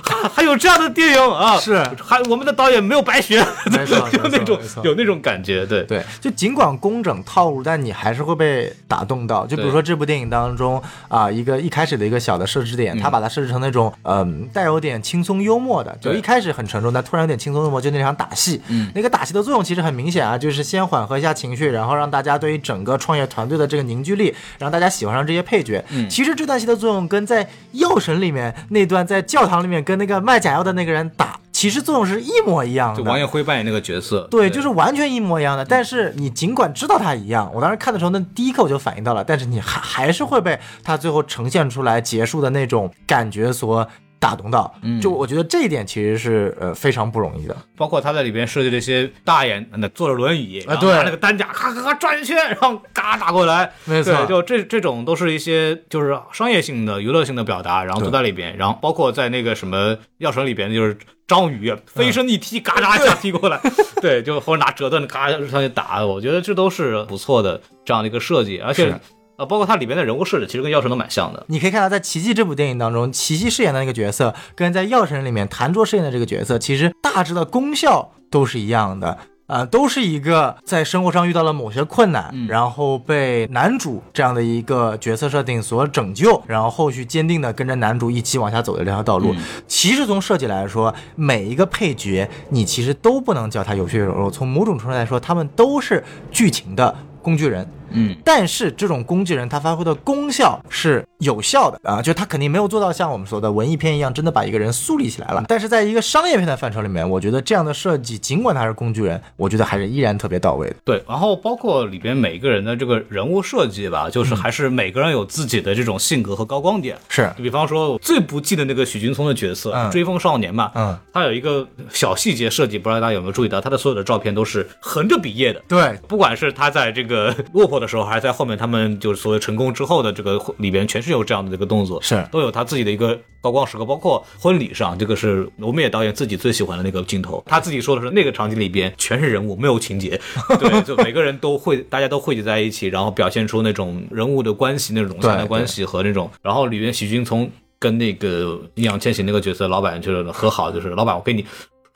[0.00, 1.76] 还 还有这样的电影啊，是。
[2.00, 5.82] 还我们的导演没有白学， 就那种有那种感觉，对。
[5.82, 9.44] 对，就尽管工整套路，但你还是会被打动到。
[9.44, 18.62] 就比如说这部电影当中啊、一个一开始的一个小的设置点，他把它设置成那种嗯带有点轻松幽默的，就一开始很沉重，但突然有点轻松幽默，就那场打戏。
[18.68, 25.84] 嗯，那个打戏的作用其实很明显啊，就是先缓和一下情绪，然后让大家对于整个创业团队的这个凝聚力，让大家喜欢上这些配角。
[25.88, 26.08] 嗯。
[26.08, 33.02] 其实这段戏的作用跟在《药神》里面那段在教堂里面跟那个卖假药的那个人打，其实作用是一模一样的。
[33.02, 35.64] 就王艳辉扮演那个角色，对，就是完全一模一样的。
[35.64, 43.88] 但是你尽管知道他一样，我当时看的时候，那第一刻我就反应到了，但是你还还是会被他最后呈现出来结束的那种感觉所
[44.20, 44.72] 打动到。
[44.82, 45.00] 嗯。
[45.00, 47.56] 就我觉得这一点其实是呃非常不容易的。
[47.76, 60.94] 包括他在里边设计了一些大爷那坐着轮椅，然后对拿那个担架咔咔咔转一圈，然后嘎打过来，没错，就这这种都是一些就是商业性的、娱乐性的表达，然后都在里边，然后包括在那个什么药神里边，就是
[61.26, 63.58] 章鱼飞身一踢，嘎嚓一下踢过来，
[64.02, 68.94] 对，就或者拿折凳嘎上去打，我觉得这都是不错的这样的一个设计，而且
[69.40, 71.44] 是呃，包括它里面的人物设置，其实跟药神都蛮像的。
[71.48, 79.16] 你可以看到，在《奇迹》这部电影当中，奇迹饰演的那个角色，跟在《药神》里面谭卓饰演的这个角色，其实大致的功效都是一样的。
[79.50, 89.32] 啊、都是一个在生活上遇到了某些困难，嗯然后被男主这样的一个角色设定所拯救，然后后续坚定的跟着男主一起往下走的这条道路。
[89.32, 97.68] 嗯其实从设计来说，每一个配角你其实都不能叫他有血有肉，从某种程度来说，他们都是剧情的工具人。
[97.92, 105.44] 嗯，但是这种工具人他发挥的功效是有效的啊，就他肯定没有做到像我们说的文艺片一样，真的把一个人树立起来了。
[105.48, 110.76] 但是在一个商业片的范畴里面，我觉得这样的设计，尽管他是工具人，我觉得还是依然特别到位的。
[110.84, 116.96] 对，然后包括里边每个人的这个人物设计吧，嗯就是还是每个人有自己的这种性格和高光点。
[117.08, 125.60] 是，比方说，最不记得那个许君聪的角色，嗯追风少年嘛，嗯，他有一个小细节设计，不知道大家有没有注意到，他的所有的照片都是横着比耶的。
[125.68, 133.84] 对，不管是他在这个落魄的时候，还是在后面他们就是所谓成功之后的这个里边，全是有这样的这个动作，是都有他自己的一个高光时刻。
[133.84, 140.20] 包括婚礼上，这个是罗密野导演自己最喜欢的那个镜头，他自己说的是那个场景里边全是人物，没有情节，
[140.60, 151.44] 对，就每个人都会，大家都汇集在一起，然后表现出那种人物的关系，那种相对的关系和那种，然后里边许君聪跟那个易烊千玺那个角色老板就是和好，就是老板我给你。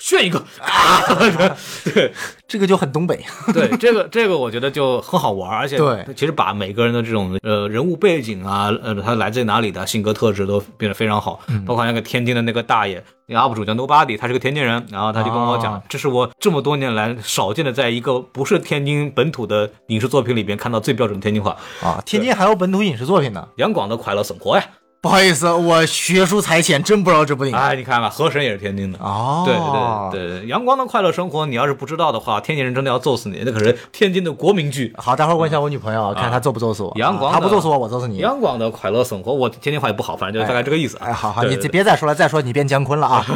[0.04, 1.00] 炫一个啊！
[1.94, 2.12] 对，
[2.46, 3.24] 这个就很东北。
[3.54, 23.48] 对，这个这个我觉得就很好玩，而且对其实把每个人的这种呃人物背景啊，呃他来自哪里的性格特质都变得非常好，嗯包括那个天津的那个大爷，那个 UP 主叫 Nobody，他是个天津人，然后他就跟我讲，哦这是我这么多年来少见的在一个不是天津本土的影视作品里边看到最标准的天津话，啊，天津还有本土影视作品呢。
[23.56, 24.64] 杨广的快乐生活呀，
[25.04, 27.58] 不好意思，我学术才浅，真不知道这部电影。
[27.60, 28.98] 哎，你看吧，河神也是天津的。
[28.98, 34.94] 哦，对对对对，阳光的快乐生活，你要是不知道的话，天津人真的要揍死你，那可是天津的国民剧。
[34.96, 36.90] 好，待会儿问一下我女朋友，看她揍不揍死我。
[36.96, 38.16] 阳光她不揍死我，我揍死你。
[38.16, 41.08] 阳光的快乐生活，我天津话也不好，反正就大概这个意思啊。
[41.08, 43.22] 哎，好好，你对对别再说了，再说你变姜昆了啊！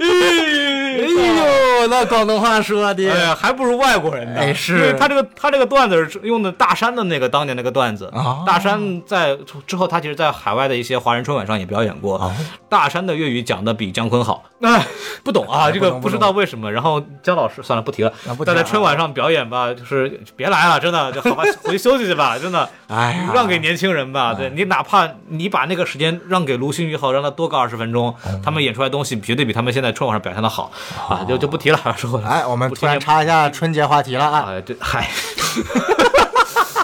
[0.00, 4.40] 哎呦，那广东话说的，哎呀，还不如外国人呢。
[4.40, 8.10] 哎是因为他这个他这个段子是用的大山的那个当年那个段子。
[8.12, 12.16] 哦大山在之后，他其实在海外的一些华人春晚上也表演过。
[12.18, 12.32] 哦
[12.68, 14.44] 大山的粤语讲的比姜昆好。
[14.62, 14.86] 哎，
[15.24, 16.70] 不懂啊，这个不知道为什么。
[16.70, 18.44] 然后姜老师算了，不提了啊不。
[18.44, 22.68] 提了但在春晚上表演吧，就是别来了，真的，就好吧，回去休息去吧，真的。
[22.88, 24.34] 哎让给年轻人吧。
[24.34, 30.70] 对你哪怕你把那个时间让给卢鑫宇好，让他多个二十分钟，嗯他们演出来东西绝对比他们现在春晚上表现的好
[31.08, 31.24] 啊！
[31.28, 32.28] 就就不提了，说回来。
[32.28, 34.44] 哎，我们突然插一下春节话题了啊！
[34.48, 35.08] 哎，这，嗨。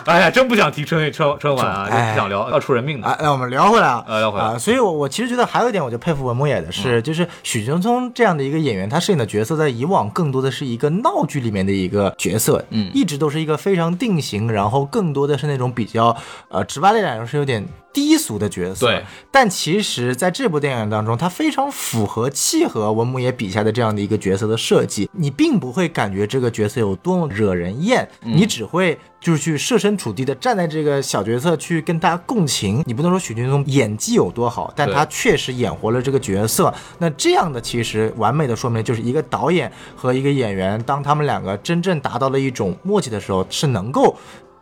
[0.07, 3.09] 哎呀，真不想提春春春晚啊，就哎不想聊，要出人命的。
[3.09, 16.17] 哎，那我们聊回来啊，呃聊回来啊，所以我我其实觉得还有一点，我就佩服文牧野的是，就是许君聪这样的一个演员，他饰演的角色在以往更多的是一个闹剧里面的一个角色，嗯一直都是一个非常定型，然后更多的是那种比较
[16.51, 19.03] 呃直白的来说是有点低俗的角色，对。
[19.31, 32.83] 但其实在这部电影当中，它非常符合契合文牧野笔下的这样的一个角色的设计，你并不会感觉这个角色有多么惹人厌，你只会就是去设身处地的站在这个小角色去跟他共情。
[32.85, 36.73] 你不能说许君聪演技有多好，但他确实演活了这个角色。
[36.99, 44.15] 那这样的其实完美的说明就是一个导演和一个演员，当他们两个真正达到了一种默契的时候，是能够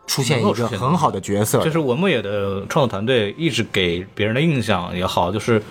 [0.07, 1.65] 出现一个很好的角色的。
[1.65, 5.61] 就是文牧野的创作团队一直给别人的印象也好，就是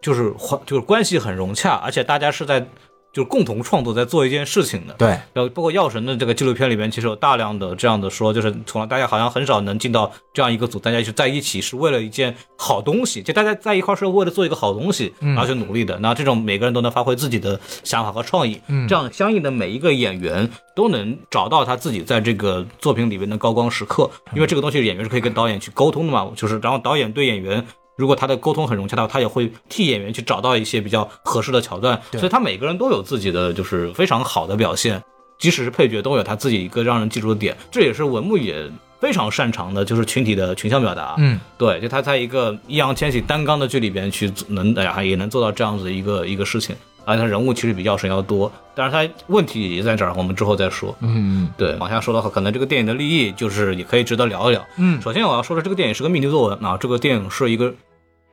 [0.00, 2.66] 就是关就是关系很融洽，而且大家是在
[3.14, 4.94] 就是共同创作在做一件事情的。
[4.94, 15.96] 对，然后包括《药神》的这个纪录片里面，其实有大量的这样的说，就是从来大家好像很少能进到这样一个组，大家是在一起是为了一件好东西，就大家在一块儿是为了做一个好东西，然后去努力的。
[16.00, 27.64] 那这种每个人都能发挥自己的想法和创意，这样相应的每一个演员都能找到他自己在这个作品里面的高光时刻，因为这个东西演员是可以跟导演去沟通的嘛，就是然后导演对演员。
[27.96, 35.02] 如果他的沟通很融洽的话，他也会替演员去找到一些比较合适的桥段，所以他每个人都有自己的就是非常好的表现，
[35.38, 41.14] 即使是配角都有他自己一个让人记住的点，这也是文牧野非常擅长的，就是群体的群像表达。
[41.18, 50.94] 嗯，对，就他在一个易烊千玺单纲的剧里边去能，哎呀，也能做到这样子一个一个事情，而且他人物其实比药神要多，但是他问题也在这儿，我们之后再说。
[51.00, 54.64] 嗯，对，往下说的话，可能这个电影的立意就是也可以值得聊一聊。
[54.78, 57.74] 嗯首先我要说的这个电影是个命题作文啊，这个电影是一个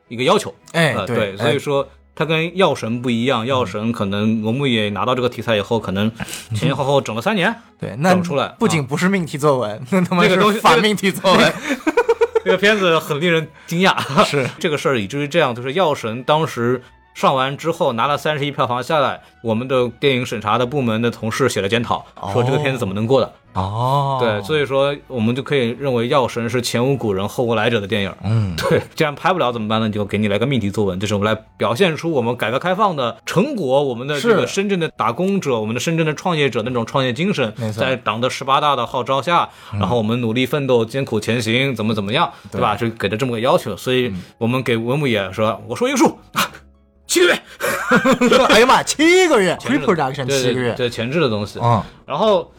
[0.07, 6.11] 一个要求，哎，呃，对，所以说它跟药神不一样，药神可能文牧野拿到这个题材以后，可能
[6.49, 11.53] 前前后后整了三年，对，那整出来不仅不是命题作文，那他妈是反命题作文。
[12.43, 16.81] 这个片子很令人惊讶，是 这个事儿以至于这样，就是药神当时
[17.13, 23.33] 上完之后拿了三十亿票房下来，我们的电影审查的部门的同事写了检讨，说这个片子怎么能过的？
[23.53, 28.15] 哦，对，所以说我们就可以认为药神是前无古人后无来者的电影。
[28.23, 29.89] 嗯，对，既然拍不了怎么办呢？
[29.89, 42.77] 就给你来个命题作文，就是我们来表现出我们改革开放的成果，我们的这个深圳的打工者，我们的深圳的创业者那种创业精神在党的十八大的号召下，然后我们努力奋斗，艰苦前行，怎么怎么样，对吧？
[42.77, 46.17] 就给的这么个要求，所以我们给文牧野说，我说一个数，
[47.11, 47.41] 七个月，
[48.47, 49.77] 哎呀妈，七个月对
[50.39, 51.59] 七个月，对，前置的东西。
[51.61, 52.53] 嗯，然后，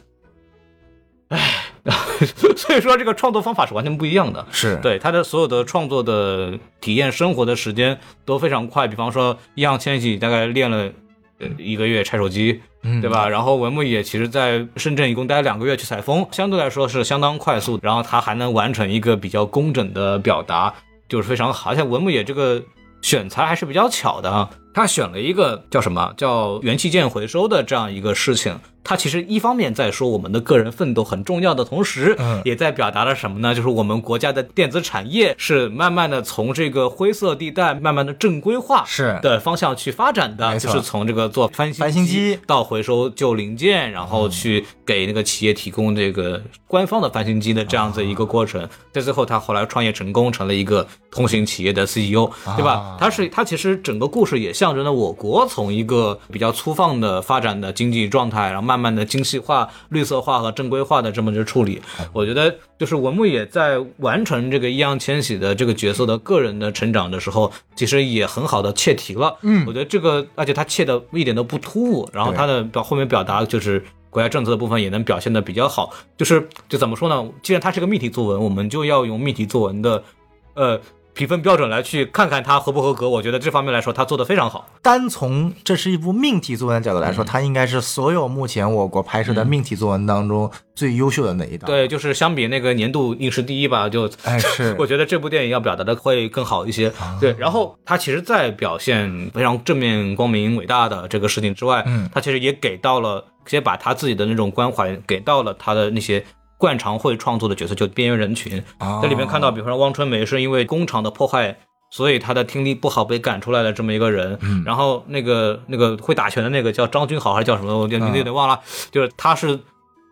[2.54, 4.44] 所以说这个创作方法是完全不一样的。
[4.52, 10.92] 是对他的所有的创作的体验生活的时间都非常快，比方说易烊千玺大概练了
[11.38, 12.60] 呃一个月拆手机，
[13.00, 13.26] 对吧？
[13.26, 20.74] 然后文牧野其实在深圳一共待了两个月去采风，相对来说是相当快速，然后他还能完成一个比较工整的表达，
[21.08, 21.70] 就是非常好。
[21.70, 22.62] 而且文牧野这个
[23.02, 28.58] 选材还是比较巧的啊，他选了一个叫什么叫元器件回收的这样一个事情。
[28.84, 33.54] 他其实一方面在说我们的个人奋斗很重要的同时，嗯也在表达了什么呢？
[33.54, 48.68] 就是我们国家的电子产业是慢慢的从这个灰色地带慢慢的正规化是的方向去发展的，就是从这个做翻新翻新机到回收旧零件，然后去给那个企业提供这个官方的翻新机的这样子一个过程。
[48.90, 52.96] 在最后，他后来创业成功，成了一个通行企业的 CEO，对吧啊？
[52.98, 61.82] 他是他其实整个故事也象征了我国从一个比较粗放的发展的经济状态，然后慢慢的精细化、绿色化和正规化的这么一个处理。
[62.12, 69.36] 我觉得就是文牧野在完成这个易烊千玺的这个角色的个人的成长的时候，其实也很好的切题了。
[69.42, 73.84] 嗯，我觉得这个而且他切的一点都不突兀，然后他的表后面表达就是。
[74.12, 77.26] 国家政策的部分也能表现的比较好，就是就怎么说呢？
[77.42, 80.04] 既然它是个命题作文，我们就要用命题作文的，
[80.52, 80.78] 呃，
[81.14, 83.08] 评分标准来去看看它合不合格。
[83.08, 84.66] 我觉得这方面来说，他做的非常好。
[84.80, 96.92] 单从这是一部命题作文的角度来嗯说，它应该是所有目前我国拍摄的命题作文当中最优秀的那一档。，对，就是相比那个年度影视第一吧，就哎是 我觉得这部电影要表达的会更好一些。
[97.20, 106.24] 对，然后他其实，在表现非常正面、光明、伟大的这个事情之外，嗯他其实也给到了，也把他自己的那种关怀给到了他的那些。
[106.62, 111.56] 惯常会创作的角色就边缘人群，哦在里面看到，比方说汪春梅是因为工厂的破坏，
[111.90, 114.38] 所以他的听力不好被赶出来的这么一个人。
[114.42, 118.60] 嗯然后那个那个会打拳的那个叫张君豪还是叫什么，我名字有点忘了，
[118.92, 119.58] 就是他是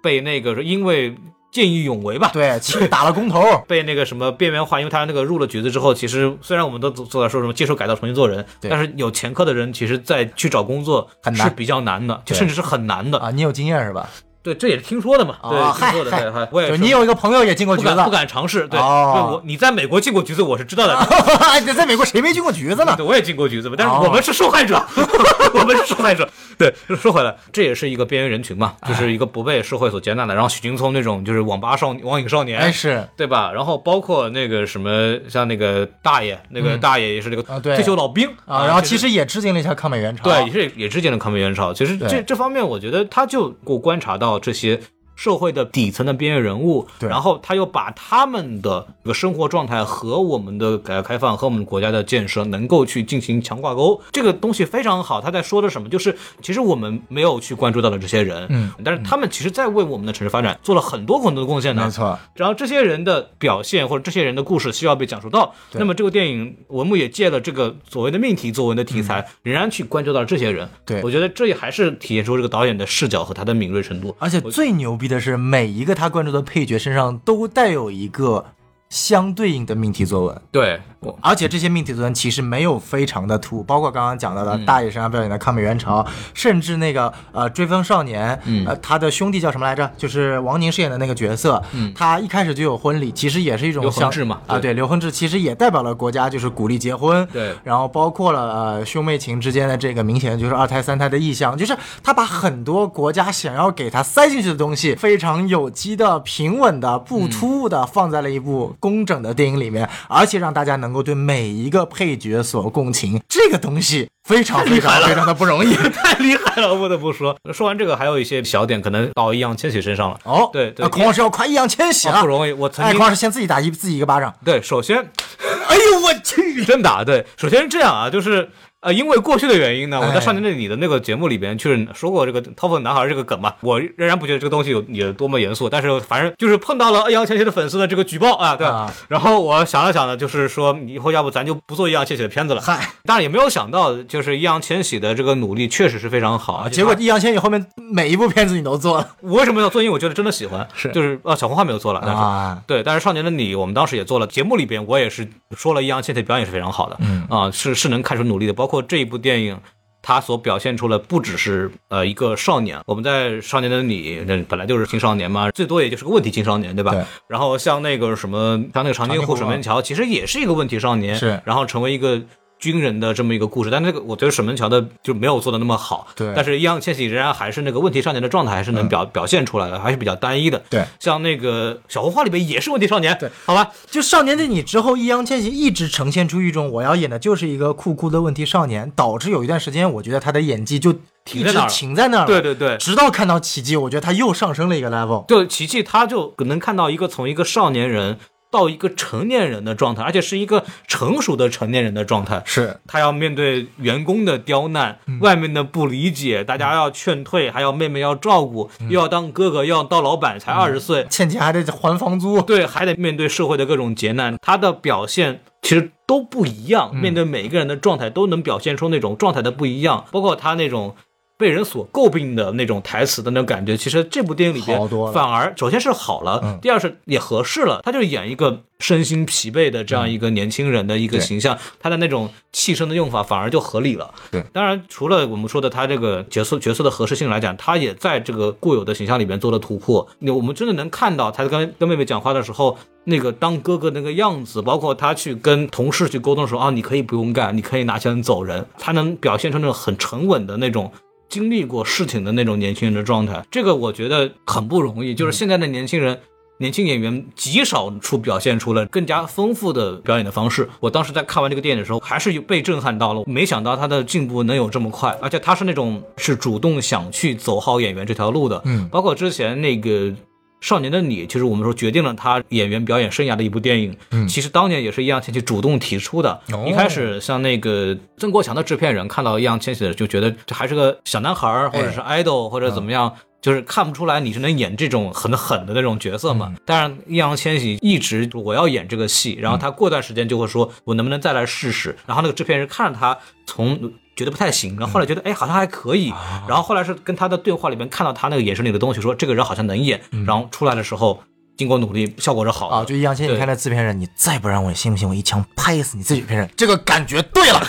[0.03, 1.15] 被那个因为
[1.53, 2.59] 见义勇为吧，对，
[2.89, 13.19] 打了工头， 被那个什么边缘化，因为他那个入了局子之后，其实虽然我们都都在说什么接受改造重新做人，但是有前科的人，其实在去找工作是比较难的，就甚至是很难的。
[13.19, 14.09] 啊，你有经验是吧？
[14.43, 20.97] 对，这也是听说的嘛，哦对，嗨听说的，对，嗨我也就是你有一个朋友也进过局子，不敢不敢尝试，对，哦对我你在美国进过局子，我是知道的。
[21.51, 22.95] 哎在美国谁没进过局子呢？
[22.97, 24.83] 对，我也进过局子嘛，但是哦我们是受害者，
[25.55, 26.29] 我们是受害者。
[26.57, 30.35] 对，说回来，这也是一个边缘人群嘛，就是一个不被社会所接纳的。
[30.35, 33.51] 然后许君聪那种就是网吧少网瘾少年，哎是对吧？
[33.53, 41.73] 然后包括那个什么，像那个大爷，那个大爷也是那个啊对退休老兵啊，然后其实也致敬了一下抗美援朝，对，也是也致敬了抗美援朝。
[41.73, 44.81] 其实这这方面，我觉得他就给我观察到这些。
[45.21, 55.21] 社会的底层的边缘人物，然后他又把他们的一个生活状态和我们的改革开放和我们国家的建设能够去进行强挂钩，这个东西非常好。
[55.21, 55.91] 他在说的什么？
[55.91, 61.85] 就是其实我们没有去关注到的这些人，嗯，但是他们其实在为我们的城市发展做了很多很多的贡献呢。
[61.85, 70.65] 没错，然后这些人的表现或者这些人的故事需要被讲述到，那么这个电影文牧也借了这个所谓的命题作文的题材，仍然去关注到了这些人。
[70.65, 74.17] 嗯对我觉得这也还是体现出这个导演的视角和他的敏锐程度。
[74.19, 78.45] 而且最牛逼的是，每一个他关注的配角身上都带有一个
[78.89, 80.43] 相对应的命题作文。
[80.51, 88.67] 对，我而且这些命题作文其实没有非常的突兀，包括刚刚讲到的大爷身上表演的抗美援朝，甚至那个呃追风少年，嗯。
[88.67, 89.91] 呃他的兄弟叫什么来着？
[89.97, 91.93] 就是王宁饰演的那个角色，嗯。
[91.95, 94.71] 他一开始就有婚礼，其实也是一种刘恒志嘛啊，对。
[94.71, 97.55] 对，刘恒志其实也代表了国家，就是鼓励结婚，对。
[97.65, 115.75] 然后包括了呃兄妹情之间的这个明显就是二胎三胎的意向，就是他把很多国家想要给他塞进去的东西，非常有机的、平稳的、不突兀的放在了一部工整的电影里面，而且让大家能够对每一个配角所共情， 这个东西非常非常非常的不容易。
[115.75, 117.37] 太厉害了， 不得不说。
[117.53, 120.19] 说完这个，还有一些小点可能到易烊千玺身上了。
[120.25, 124.35] 哦，对对那孔老师要夸易烊千玺了啊不，容易，我曾哎，经孔老师先自己打一自己一个巴掌。
[124.45, 126.65] 对，首先哎呦我去！
[126.65, 130.21] 真打对，首先是这样啊，就是呃，因为过去的原因呢，我在哎。
[130.21, 138.95] 少年的你的那个节目里边确实说过这个掏粪男孩这个梗嘛，我仍然不觉得这个东西有有多么严肃，但是反正就是碰到了易烊千玺的粉丝的这个举报啊，对吧啊？
[139.09, 142.61] 然后我想了想呢，就是说以后要不咱就不做易烊千玺的片子了。
[142.63, 149.09] 嗨，当然也没有想到，就是易烊千玺的这个努力确实是非常好，而且结果易烊千玺后面每一部片子你都做了。
[149.21, 149.83] 我为什么要做？
[149.83, 157.21] 因为我觉得真的喜欢，是就是呃小红花没有做了，但是啊，对，但是《少年的你》我们当时也做了，节目里边我也是说了易烊千玺表演是非常好的，嗯。
[157.31, 159.59] 啊、是是能看出努力的，包括这一部电影。
[160.03, 166.93] 他所表现出来不只是呃一个少年，我们在《少年的你》那本来就是青少年嘛，最多也就是个问题青少年，对吧？
[166.93, 172.19] 对然后像那个什么，像那个长津湖长津湖水门桥，其实也是一个问题少年，是然后成为一个
[172.61, 176.07] 军人的这么一个故事，但这个我觉得沈门桥的就没有做的那么好。
[176.15, 180.63] 对但是易烊千玺仍然还是那个问题少年的状态，还是能表、表现出来的，还是比较单一的。
[180.69, 190.91] 对像那个小红花里边也是问题少年，对，好吧，就《少年的你》之后，易烊千玺一直呈现出一种我要演的就是一个酷酷的问题少年，导致有一段时间，我觉得他的演技就
[191.33, 192.27] 一直停在那儿停在那儿了。
[192.27, 192.77] 对对对。
[192.77, 195.25] 直到看到奇迹，我觉得他又上升了一个 level。
[195.27, 198.19] 就奇迹，他就能看到一个从一个少年人
[198.51, 202.43] 到一个成年人的状态，而且是一个成熟的成年人的状态。
[202.45, 212.43] 是他要面对员工的刁难，外面的不理解，大家要劝退，还有妹妹要照顾，又要当哥哥，又要当老板，才二十岁，欠钱还得还房租。
[212.43, 216.95] 对，还得面对社会的各种劫难，他的表现其实都不一样。
[216.95, 220.97] 面对每一个人的状态，都能表现出那种状态的不一样，包括他那种。
[221.41, 224.79] 被人所诟病的那种台词的那种感觉，其实这部电影里边
[225.13, 227.81] 反而首先是好了，嗯第二是也合适了。
[227.83, 234.13] 他就演一个身心疲惫的这样一个年轻人的一个形象，他的那种气声的用法反而就合理了。
[234.31, 240.07] 对，当然除了我们说的他这个角色角色的合适性来讲，他也在这个固有的形象里边做了突破。
[240.19, 250.93] 那我们真的能看到他跟跟妹妹讲话的时候，那个当哥哥那个样子，包括他去跟同事去沟通的时候啊，你可以不用干，你可以拿钱走人，他能表现出那种很沉稳的那种。
[251.31, 255.15] 经历过事情的那种年轻人的状态，这个我觉得很不容易。
[255.15, 256.21] 就是现在的年轻人，
[256.59, 260.69] 年轻演员极少出表现出了更加丰富的表演的方式。
[260.81, 263.23] 我当时在看完这个电影的时候，还是有被震撼到了。
[263.27, 268.61] 没想到他的进步能有这么快，而且他是那种是主动想去走好演员这条路的。
[268.65, 270.13] 嗯包括之前那个。
[270.61, 273.97] 少年的你，其实我们说决定了他演员表演生涯的一部电影。
[274.11, 276.41] 嗯其实当年也是易烊千玺主动提出的。
[276.53, 283.13] 哦一开始像那个曾国强的制片人看到易烊千玺的，就觉得这还是个小男孩儿，或者是 idol，或者怎么样。
[283.41, 286.55] 就是看不出来你是能演这种很狠的那种角色嘛。
[286.67, 291.97] 但是，易烊千玺一直我要演这个戏，然后他过段时间就会说，我能不能再来试试？
[292.07, 296.13] 然后那个制片人看着他从觉得不太行，然后后来觉得哎好像还可以，
[296.47, 301.23] 然后后来是跟他的对话里面看到他那个眼神里的东西，说这个人好像能演，然后出来的时候
[301.61, 302.77] 经过努力，效果是好的。
[302.77, 306.49] 啊，就易烊千玺你看那制片人，你再不让我信不信我一枪拍死你自己片人？
[306.57, 307.61] 这个感觉对了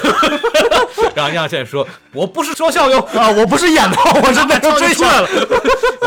[1.14, 3.00] 然后易烊千玺说：“我不是说笑哟。
[3.14, 5.28] ”啊，我不是演的，我是被 追出来了，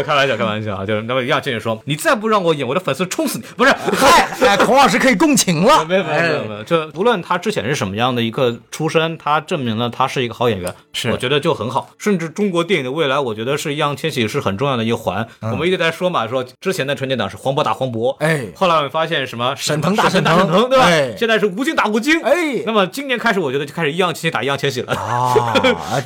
[0.03, 0.87] 开玩笑，开玩笑啊！
[0.87, 5.85] 就是那么易烊千玺说：“你再不让我演，我的粉丝冲死你！”不是，嗨，哎，孔老师可以共情了。
[5.85, 11.91] 没有没有没有哎没有，这无论他之前是什么样的一个出身，他证明了他是一个好演员，是我觉得就很好。
[11.99, 15.26] 甚至中国电影的未来，我觉得是易烊千玺是很重要的一环。
[15.41, 20.87] 我们一直在说嘛，说之前的春节档是黄渤打黄渤，哎后来我们发现什么沈腾打沈沈腾腾，对吧？
[20.87, 24.93] 哎现在是吴京打吴京，哎那么今年开始，我觉得就开始易烊千玺打易烊千玺了。
[24.95, 25.53] 啊，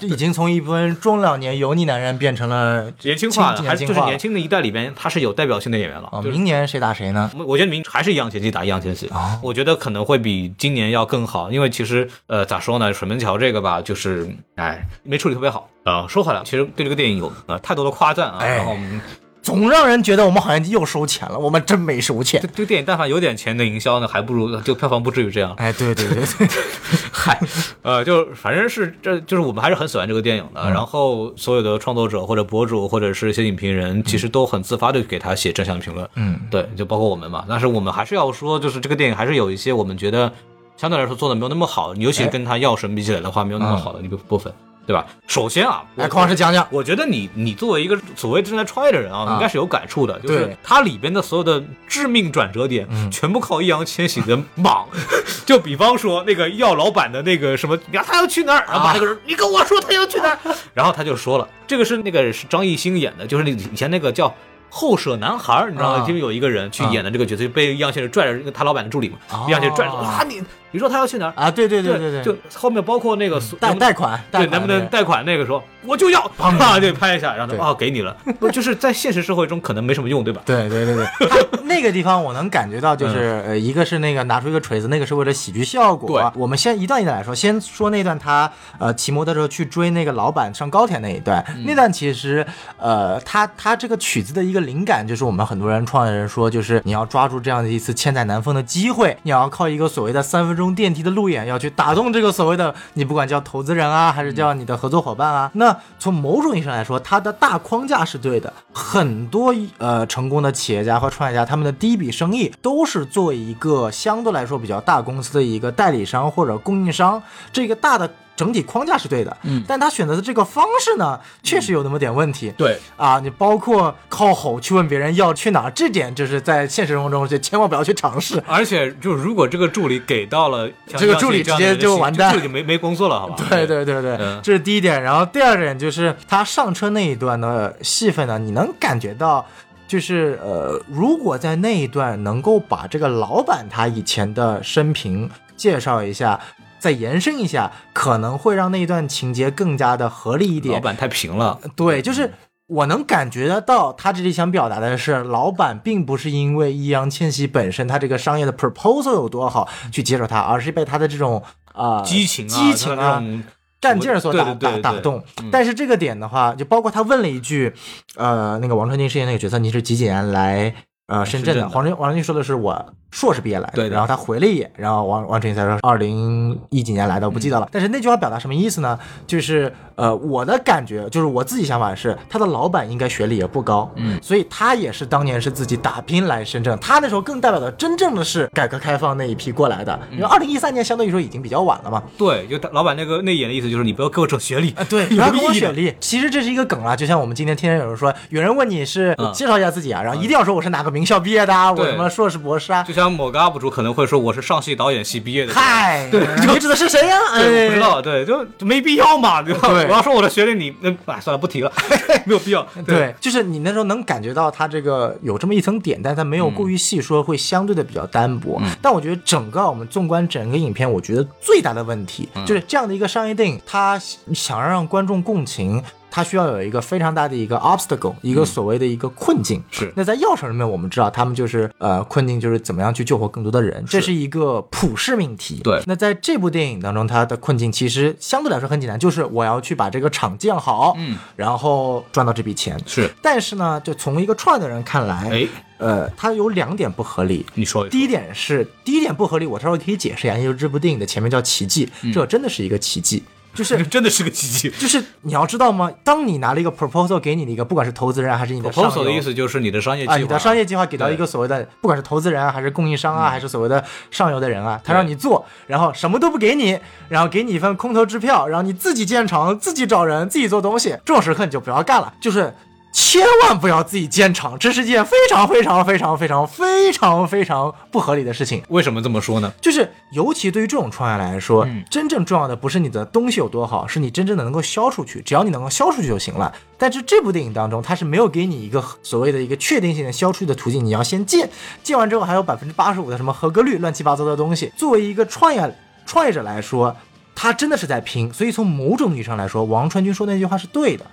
[0.02, 6.08] 已经从一部分中老年油腻男人变成了 年轻化的，还是就是年轻的一代里边，他是有代表性的演员了。
[6.10, 6.22] 啊。
[6.22, 7.30] 明年谁打谁呢？
[7.46, 19.00] 我觉得明还是易烊千玺打易烊千玺，啊我觉得可能会比今年要更好，因为其实呃咋说呢，水门桥这个吧，就是哎没处理特别好啊、说回来，其实对这个电影有呃太多的夸赞啊，哎然后我们
[19.48, 22.48] 总让人觉得我们好像又收钱了，我们真没收钱这。
[22.48, 25.54] 这个电影但凡有点钱的营销呢，还不如就票房不至于这样。
[25.56, 26.48] 哎，对对对对，
[27.10, 27.40] 嗨，
[27.80, 30.60] 呃，就反正是这就是我们还是很喜欢这个电影的。
[30.64, 36.06] 嗯然后所有的创作者或者博主或者是一些影评人，其实都很自发的给他写正向评论。
[36.16, 37.44] 嗯，对，就包括我们嘛。
[37.48, 40.30] 但是我们还是要说，就是这个电影还是有一些我们觉得
[40.76, 44.52] 相对来说做的没有那么好，尤其是跟他《药神》比起来的话，没有那么好的一个部分，
[44.88, 45.04] 对吧？
[45.26, 46.66] 首先啊，我来，孔老师讲讲。
[46.70, 54.88] 我觉得你你作为一个所谓正在创业的人啊，啊应该是有感触的，就是对它里边的所有的致命转折点，嗯全部靠易烊千玺的莽。
[55.44, 60.38] 就比方说那个药老板的那个什么，你看他要去哪儿，然后把那个人，你跟我说他要去哪儿，
[60.72, 64.34] 然后他就说了，这个是那个是张艺兴演的，就是那以前那个叫。
[64.70, 66.02] 后舍男孩，你知道吗？
[66.02, 71.32] 啊就有一个人去演的这个角色，就被易烊千玺拽着他老板的助理嘛，哦易烊千玺拽着哇啊，你你说他要去哪儿？
[71.36, 80.42] 啊，对对对对对，就后面包括那个贷贷款，贷对，能不能贷款那个说我就要，啊，对，拍一下，然后对他哦给你了， 不就是在现实社会中可能没什么用，对吧？
[80.44, 86.20] 对对对对， 他那个地方我能感觉到，就是、呃，一个是那个拿出一个锤子，那个是为了喜剧效果。
[86.20, 86.30] 对。
[86.34, 92.46] 我们先一段一段来说，先说那段他呃骑摩托车去追那个老板上高铁那一段，那段其实
[92.76, 105.50] 呃他他这个曲子的一个灵感就是我们很多人创业人说，就是你要抓住这样的一次千载难逢的机会，你要靠一个所谓的三分钟电梯的路演，要去打动这个所谓的你不管叫投资人啊，还是叫你的合作伙伴啊。
[105.54, 108.52] 那从某种意义上来说，它的大框架是对的。
[108.72, 118.10] 很多呃成功的企业家和创业家，他们的第一笔生意都是做一个相对来说比较大公司的一个代理商或者供应商，这个大的。
[118.38, 122.52] 整体框架是对的，嗯，但他选择的这个方式呢，确实有那么点问题。
[122.56, 128.40] 对，啊，你包括靠吼去问别人要去哪儿，这点就是在现实生活中就千万不要去尝试。
[128.46, 133.44] 而且就如果这个助理给到了像这个助理直接就完蛋这助理就没没工作了，好吧？
[133.50, 135.02] 对对对对，嗯这是第一点。
[135.02, 139.44] 然后第二点就是他上车那一段的戏份呢，你能感觉到，
[139.88, 146.38] 就是呃，如果在那一段能够把这个老板他以前的生平介绍一下，
[146.78, 150.74] 再延伸一下，可能会让那一段情节更加的合理一点。
[150.74, 152.32] 老板太平了，对，就是。
[152.68, 163.42] 我能感觉得到，他这里想表达的是，老板并不是因为易烊千玺本身他这个商业的 proposal 有多好去接受他，而是被他的这种啊、激情啊，激情啊、他这种
[163.80, 165.48] 干劲儿所打打打动嗯。
[165.50, 167.72] 但是这个点的话，就包括他问了一句，
[168.16, 170.74] 呃，那个王传君饰演那个角色，你是几几年来
[171.06, 171.62] 呃深圳的？
[171.62, 177.66] 深圳的黄传王传君说的是我硕士毕业来的，对的然后他回了一眼，然后王王传君才说二零一几年来的，我不记得了。
[177.66, 178.98] 嗯但是那句话表达什么意思呢？
[179.26, 192.02] 就是呃，我的感觉就是我自己想法是，他的老板应该学历也不高，嗯所以他也是当年是自己打拼来深圳，他那时候更代表的真正的是改革开放那一批过来的，嗯因为二零一三年相对于说已经比较晚了嘛。
[192.16, 195.52] 对，就他老板那个那眼的意思就是你不要给我整学历啊，对， 有不要给我。
[195.52, 195.94] 学历。
[196.00, 202.82] 其实这是一个梗啊，就像我们今天天天有人说，有人问你是嗯介绍一下自己啊，然后一定要说我是哪个名校毕业的啊，我什么硕士博士啊。
[202.82, 207.16] 就像某个 UP 主可能会说我是上戏导演系毕业的，嗨， 对你指的是谁呀？
[207.36, 207.80] 对，我不知哎。
[207.80, 209.68] 道，对，就就没必要嘛，对吧？
[209.68, 211.72] 对我要说我的学历，你那哎算了，不提了，
[212.26, 212.66] 没有必要。
[212.84, 218.60] 对，就是你那时候能感觉到他这个有这么一层点，但他没有过于细说，会相对的比较单薄。
[218.82, 224.00] 但我觉得整个我们纵观整个影片，我觉得最大的问题、就是这样的一个商业电影，它
[224.34, 225.82] 想让观众共情。
[226.10, 229.62] 它需要有一个非常大的一个 obstacle，一个所谓的一个困境。
[229.70, 229.92] 是。
[229.96, 235.60] 那在药厂里面，我们知道他们就是呃困境就是怎么样去救活更多的人，这是一个普世命题。
[235.62, 235.82] 对。
[235.86, 242.78] 那在这部电影当中，它的困境其实相对来说很简单，就是我要去把这个厂建好，嗯，然后赚到这笔钱。
[242.86, 245.48] 是，但是呢，就从一个创业的人看来，哎，
[245.78, 247.44] 呃，它有两点不合理。
[247.54, 247.90] 你说一说。
[247.90, 252.12] 第一点是，第一点不合理，我稍微可以解释一下，因为这部电影的前面叫奇迹，嗯。
[252.12, 253.22] 这真的是一个奇迹，
[253.54, 253.78] 就是。
[253.88, 254.70] 真的是个奇迹。
[254.78, 255.90] 就是你要知道吗？
[256.04, 266.78] 当你拿了一个 proposal 给你的一个，不管是投资人还是你的 proposal 的意思就是你的商业计划，啊，你的商业计划给到一个所谓的，不管是投资人啊，还是供应商啊，还是所谓的上游的人啊，他让你做，然后什么都不给你，
[267.08, 272.54] 然后给你一份空头支票，然后你自己建厂、自己找人、自己做东西，这种时刻你就不要干了，就是。
[272.90, 278.62] 千万不要自己建厂，这是件非常非常非常非常非常非常不合理的事情。
[278.68, 279.52] 为什么这么说呢？
[279.60, 285.20] 就是尤其对于这种创业来说，嗯真正重要的不是你的东西有多好，是你真正的能够销出去。
[285.20, 286.52] 只要你能够销出去就行了。
[286.76, 291.48] 但是这部电影当中，它是没有给你一个所谓的一个确定性的销出去的途径，你要先建，
[291.82, 294.72] 建完之后还有百分之八十五的什么合格率，乱七八糟的东西。
[294.76, 296.96] 作为一个创业创业者来说，
[297.34, 298.32] 他真的是在拼。
[298.32, 301.06] 所以从某种意义上来说，王传君说那句话是对的。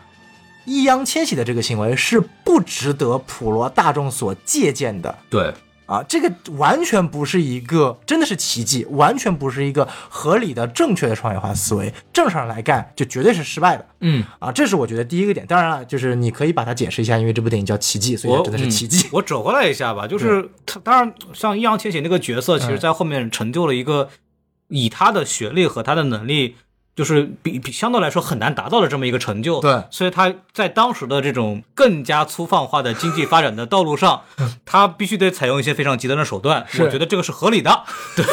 [0.65, 5.17] 易烊千玺的这个行为是不值得普罗大众所借鉴的。
[5.29, 5.53] 对，
[5.85, 11.93] 啊，这个完全不是一个，真的是奇迹，完全不是一个合理的、正确的创业化思维。
[12.11, 13.85] 正常人来干，就绝对是失败的。
[14.01, 15.45] 嗯，啊，这是我觉得第一个点。
[15.45, 19.09] 当然了，就是你可以把它解释一下，因为这部电影叫《奇迹》，所以它真的是奇迹嗯。
[19.13, 24.09] 我折回来一下吧，就是他，当然像易烊千玺那个角色，其实在后面成就了一个
[24.69, 26.55] 以他的学历和他的能力。
[26.95, 34.21] 就是比比相对来说很难达到的这么一个成就，对所以他在当时的这种更加粗放化的经济发展的道路上，
[34.65, 37.83] 他必须得采用一些非常极端的手段，我觉得这个是合理的，
[38.15, 38.25] 对，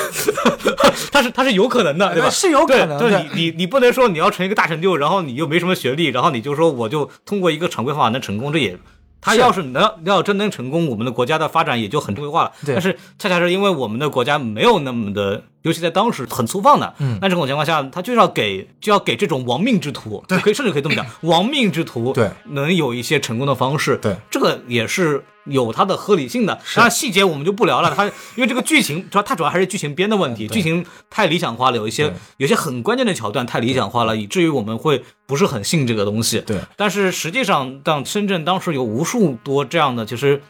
[1.11, 2.31] 他是他是有可能的，对吧？
[2.31, 8.79] 是有可能的对，对你你你不能说你要成一个大成就，然后你又没什么学历，然后你就说我就通过一个常规方法能成功，这也。
[9.25, 12.53] 他要是能要真能成功，我们的国家的发展也就很正规化了。
[12.67, 16.95] 对但是恰恰是因为我们的国家没有那么的，尤其在当时很粗放的。
[16.99, 23.97] 嗯那这种情况下，他就要给就要给这种亡命之徒，对可以甚至可以这么讲， 亡命之徒对能有一些成功的方式。
[23.97, 26.55] 对这个也是有它的合理性的。
[26.75, 28.05] 当然细节我们就不聊了，它
[28.37, 36.41] 因为这个剧情主要它主要还是剧情编的问题，剧情太理想化了，有一些有些很关键的桥段太理想化了，以至于我们会不是很信这个东西。
[36.41, 40.43] 对，但是实际上，当深圳当时有无数多这样的，其实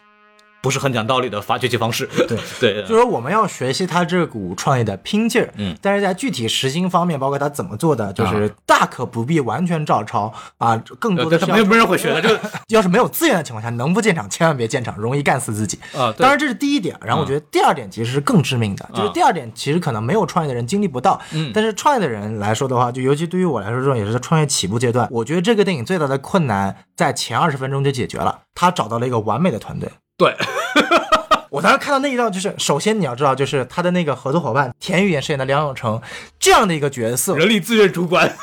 [0.63, 2.09] 不是很讲道理的发掘机方式。
[2.29, 12.41] 对 对就是说我们要学习他这股创业的拼劲儿，嗯，但是在具体实行方面，包括他怎么做的，就是大可不必完全照抄啊，更多的是没有没有人会学的， 这个。
[12.69, 15.79] 要是没有资源的情况下，能不建厂千万别建厂，容易干死自己。
[15.95, 21.51] 啊，当然这是第一点，然后我觉得第二点其实是更致命的，就是第二点其实可能没有创业的人经历不到，嗯。
[21.53, 30.37] 但是创业的人来说的话，就尤其对于我来说，这种也是在创业起步阶段，我觉得这个电影最大的困难在前二十分钟就解决了，他找到了一个完美的团队，对，
[31.51, 36.01] 我当时看到那一段，就是首先你要知道，就是他的那个合作伙伴田雨演饰演的梁永成
[36.39, 38.37] 这样的一个角色，人力资源主管，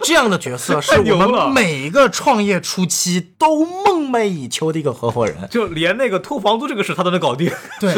[0.00, 5.48] 这样的角色是 我们每一个创业初期都梦寐以求的一个合伙人。
[5.50, 7.50] 就连那个偷房租这个事他都能搞定。
[7.80, 7.94] 对，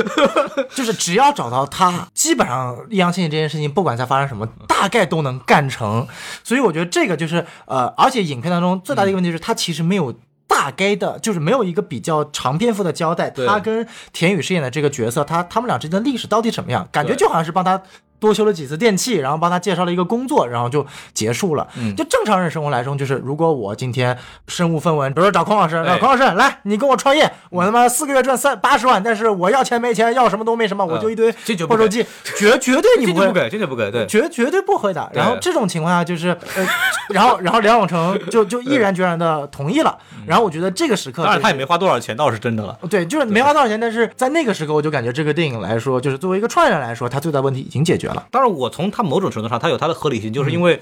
[0.75, 6.07] 就是只要找到他，基本上易烊千玺这件事情，不管再发生什么，大概都能干成。
[6.43, 10.15] 所以我觉得这个就是呃，而且影片当中最大的一个问题是，他其实没有。
[10.47, 16.89] 大概的，就是没有一个比较长篇幅的交代，他跟田雨饰演的这个角色，他他们俩之间的历史到底什么样？
[16.93, 17.83] 感觉就好像是帮他
[18.19, 21.67] 多修了几次电器，然后帮他介绍了一个工作，然后就结束了。
[21.77, 24.17] 嗯就正常人生活来说，就是如果我今天
[24.49, 31.31] 身无分文，比如说找孔老师，哎孔老师来，你跟我创业，我他妈四个月赚三八十万，但是我要钱没钱，要什么都没什么，我就一堆
[31.67, 32.05] 破手机，
[32.37, 33.77] 绝绝对你不会这就不。
[33.77, 34.07] 给，对。
[34.07, 35.11] 绝绝对不会的。
[35.13, 36.67] 然后这种情况下就是，呃，
[37.11, 39.99] 然后然后梁永成就就毅然决然的同意了。
[40.27, 42.79] 然后我觉得这个时刻、当然他也没花多少钱，倒是真的了。
[42.89, 48.14] 对，就是没花多少钱，但是在那个时刻，我就感觉这个电影来说，就是作为一个创业人来说，他最大问题已经解决了。
[48.31, 50.81] 当然，我从他某种程度上，他有他的合理性，就是因为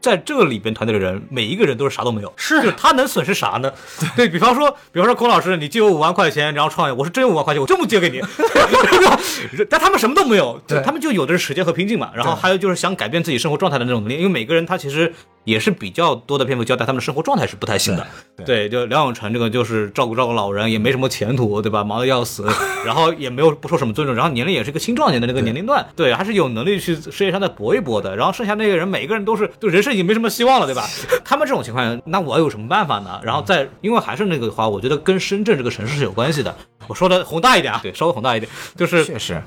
[0.00, 2.60] 在这个里边团队的人，每一个人都是啥都没有，是。
[2.60, 3.72] 就是他能损失啥呢？
[4.16, 4.28] 对。
[4.28, 8.20] 比方说，比方说孔老师，你借我五万块钱，然后创业，我是真有五万块钱，我 真不借给你，
[9.70, 10.82] 但他们什么都没有，对。
[10.82, 15.14] 他们就有的是时间和拼劲嘛，然后还有就是想改变自己生活状态的那种能力，因为每个人他其实
[15.44, 21.82] 也是比较多的篇幅交代他们的生活状态是不太行的，对对，就梁永成这个就是照顾照顾老人，也没什么前途，对吧？
[21.82, 22.46] 忙得要死，
[22.84, 28.16] 然后也没有不受什么尊重，然后年龄也是一个青壮年的那个年龄段，对，还是有能力去事业上再搏一搏的。
[28.16, 30.86] 然后剩下那个人，每个人都是就人生已经没什么希望了，对吧？
[31.24, 33.20] 他们这种情况，那我有什么办法呢？
[33.22, 36.54] 然后再因为还是那个话，我觉得跟深圳这个城市是有关系的。
[36.86, 39.40] 我说的宏大一点啊，对，稍微宏大一点，就是确实，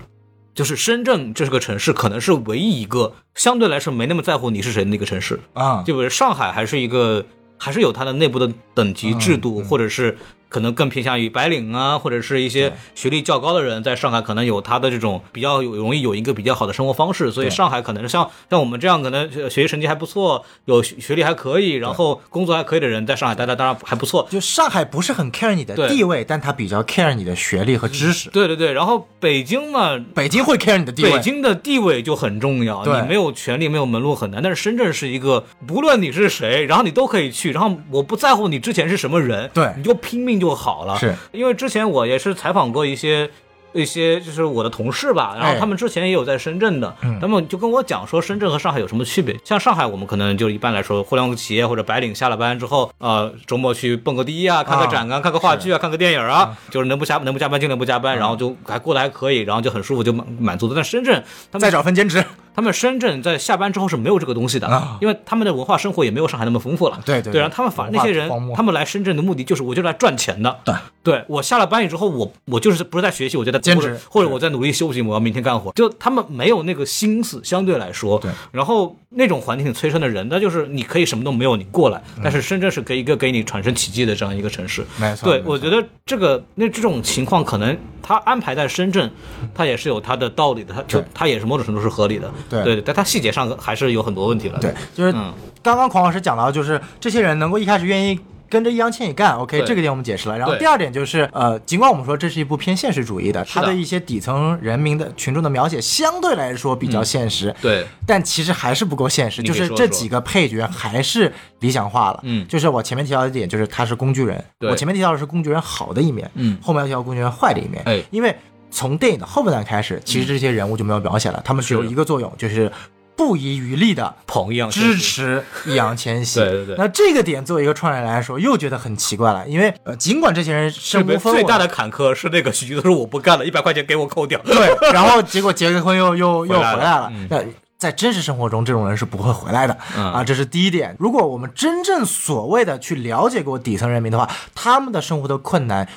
[0.55, 5.39] 就是深圳这是个城市可能是唯一一个相对来说没那么在乎你是谁的那个城市。
[5.53, 7.23] 啊，就比如上海还是一个，
[7.57, 10.17] 还是有它的内部的等级制度，嗯或者是
[10.55, 24.25] 可能更偏向于白领啊，或者是一些学历较高的人，在上海可能有他的这种比较有容易有一个比较好的生活方式，所以上海可能像像我们这样可能学习成绩还不错，有学学历还可以，然后工作还可以的人，在上海待待当然还不错。
[24.31, 28.29] 就上海不是很 care 你的地位，但他比较 care 你的学历和知识。
[28.29, 34.41] 对对对，然后北京嘛，北京会 care 你的地位，北京的地位就很重要，你没有权利，没有门路很难。
[34.41, 40.97] 但是深圳是一个，不论你是谁，然后你都可以去，然后我不在乎你之前是什么人，对你就拼命就好了。
[40.99, 43.31] 是因为之前我也是采访过一些。
[43.75, 49.37] 一些就是我的同事吧，然后哎他们之前也有在深圳的，嗯他们就跟我讲说深圳和上海有什么区别。
[49.43, 60.75] 像上海，我们可能就一般来说，互联网企业或者白领下了班之后，呃，周末去蹦个迪啊，看个展啊，看个话剧啊，看个电影啊，就是能不加能不加班尽量不加班，然后就还过得还可以，然后就很舒服，就满满足的。
[60.75, 61.21] 但深圳
[61.51, 62.23] 他们再找份兼职。
[62.55, 66.99] 他们深圳在下班之后是没有这个东西的，啊因为他们的文化生活也没有上海那么丰富了。
[67.05, 70.57] 对对对，然后他们反正那些人他们来深圳的目的就是我就来赚钱的。
[70.63, 75.71] 对，对我下了班之后，我我就是不是在学习，我就在兼职或者或者我在努力休息，我要明天干活。
[75.73, 78.31] 就他们没有那个心思，相对来说，对。
[78.51, 84.85] 然后那种环境催生的人，那就是你可以什么都没有，你过来，嗯但是深圳是给一个给你产生奇迹的这样一个城市。
[84.97, 89.11] 没错没，错对我觉得这个那这种情况，可能他安排在深圳，
[89.53, 92.31] 他也是有他的道理的，他就他也是某种程度是合理的。
[92.49, 94.59] 对对，但他细节上还是有很多问题了。
[94.59, 95.33] 对，就是嗯
[95.63, 98.19] 刚刚狂老师讲到，就是这些人能够一开始愿意。
[98.47, 100.37] 跟着易烊千玺干，OK，这个点我们解释了。
[100.37, 112.19] 然后第二点就是，呃，尽管我们说这是一部偏现实主义的，他的一些底层人民的群众的描写相对来说比较现实，对但其实还是不够现实，你就是这几个配角还是理想化了。
[112.21, 114.41] 嗯就是我前面提到的一点，就是他是工具人。
[114.59, 117.81] 对我前面提到的是工具人好的一面，嗯后面要提到工具人坏的一面。
[117.85, 118.33] 哎因为
[118.69, 122.71] 从电影的后半段开始，其实这些人物就没有描写了，他们只有一个作用，就是
[123.15, 126.39] 不遗余力的捧支持易烊千玺。
[126.39, 134.37] 对对对那这个点作为一个创业人来说，又觉得很奇怪了，因为呃，尽管这些人这边身无分文，最大的坎坷是那个许剧说我不干了，一百块钱给我扣掉。
[134.43, 137.09] 对，然后结果结个婚又又又回来了。
[137.29, 137.41] 那
[137.77, 140.95] 在真实生活中，这种人是不会回来的、嗯啊，这是第一点。
[140.99, 145.87] 如果我们真正所谓的去了解过底层人民的话，他们的生活的困难。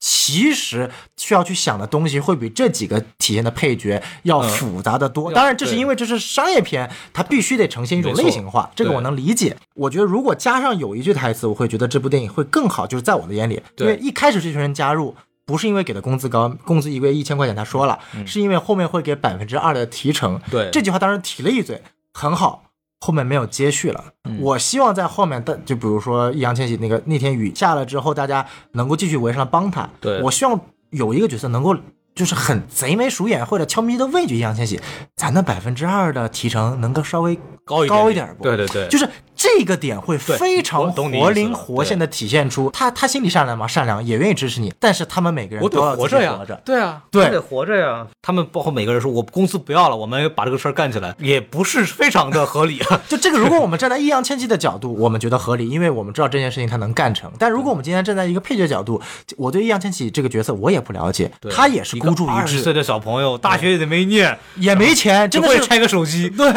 [0.00, 5.30] 其实需要去想的东西会比这几个体现的配角要嗯复杂的多。
[5.30, 9.56] 要当然，这是因为这是商业片，它必须得呈现一种类型化，这个我能理解。
[9.74, 12.86] 我觉得如果加上有一句台词，我会觉得这部电影会更好。
[12.86, 15.14] 就是在我的眼里，因为一开始这群人加入。
[15.44, 20.34] 不是因为给的工资高，工资一个月一千块钱，他说了，是因为后面会给百分之二的提成。
[20.34, 21.82] 嗯对这句话当时提了一嘴，
[22.12, 22.64] 很好，
[23.00, 24.04] 后面没有接续了。
[24.24, 29.88] 嗯我希望在后面的，就比如说易烊千玺那个那天雨下了之后，大家能够继续围上来帮他。
[30.00, 31.76] 对我希望有一个角色能够。
[32.14, 34.80] 就是很贼眉鼠眼或者悄咪咪的畏惧易烊千玺，
[35.14, 38.42] 咱那百分之二的提成能够稍微高一高一点不？
[38.42, 39.08] 对对对，就是
[39.38, 43.68] 这个点会非常活灵活现的体现出他他心里善良吗？
[43.68, 46.60] 善良，也愿意支持你，但是他们每个人我都要得活着呀，活着。
[46.64, 48.04] 对啊，对我得活着呀。
[48.20, 53.00] 他们包括每个人说，我公司不要了，我们把这个事儿干起来，也不是非常的合理啊。
[53.08, 57.30] 就这个，如果我们站在易烊千玺的角度，我们觉得合理，因为我们知道这件事情他能干成。
[57.38, 59.00] 但如果我们今天站在一个配角角度，
[59.36, 66.28] 我对易烊千玺这个角色我也不了解，他也是孤注一掷，二十岁的小朋友，大学也得没念，也没钱，真的是拆个手机。
[66.30, 66.52] 对，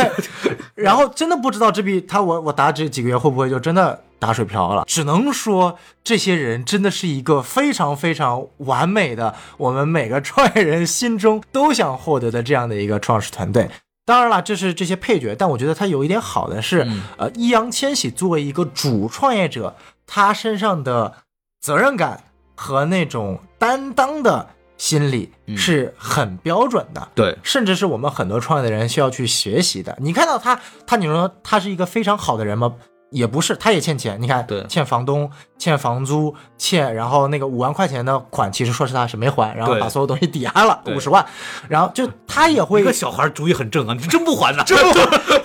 [0.73, 4.83] 然后真的不知道这笔他我我打这几个月会不会就真的打水漂了？
[4.87, 13.69] 只能说这些人真的是一个非常非常完美的，我们每个创业人心中都想获得的这样的一个创始团队。
[14.03, 19.75] 当然了，这是这些配角，但我觉得他有一点好的是，呃，易烊千玺作为一个主创业者，
[20.07, 21.13] 他身上的
[21.59, 22.23] 责任感
[22.55, 24.49] 和那种担当的
[24.81, 27.07] 心理是很标准的。
[27.13, 29.95] 对，甚至是我们很多创业的人需要去学习的。
[30.01, 32.73] 你看到他，他你说他是一个非常好的人吗？
[33.11, 34.19] 也不是，他也欠钱。
[34.19, 35.29] 你看，对欠房东、
[35.59, 41.23] 欠房租、欠，然后那个五万块钱的款，其实说实话是没还，然后把所有东西抵押了对五十万，
[41.69, 44.63] 然后就他也会一个小孩主意很正啊，你真不还呢？
[44.65, 44.75] 这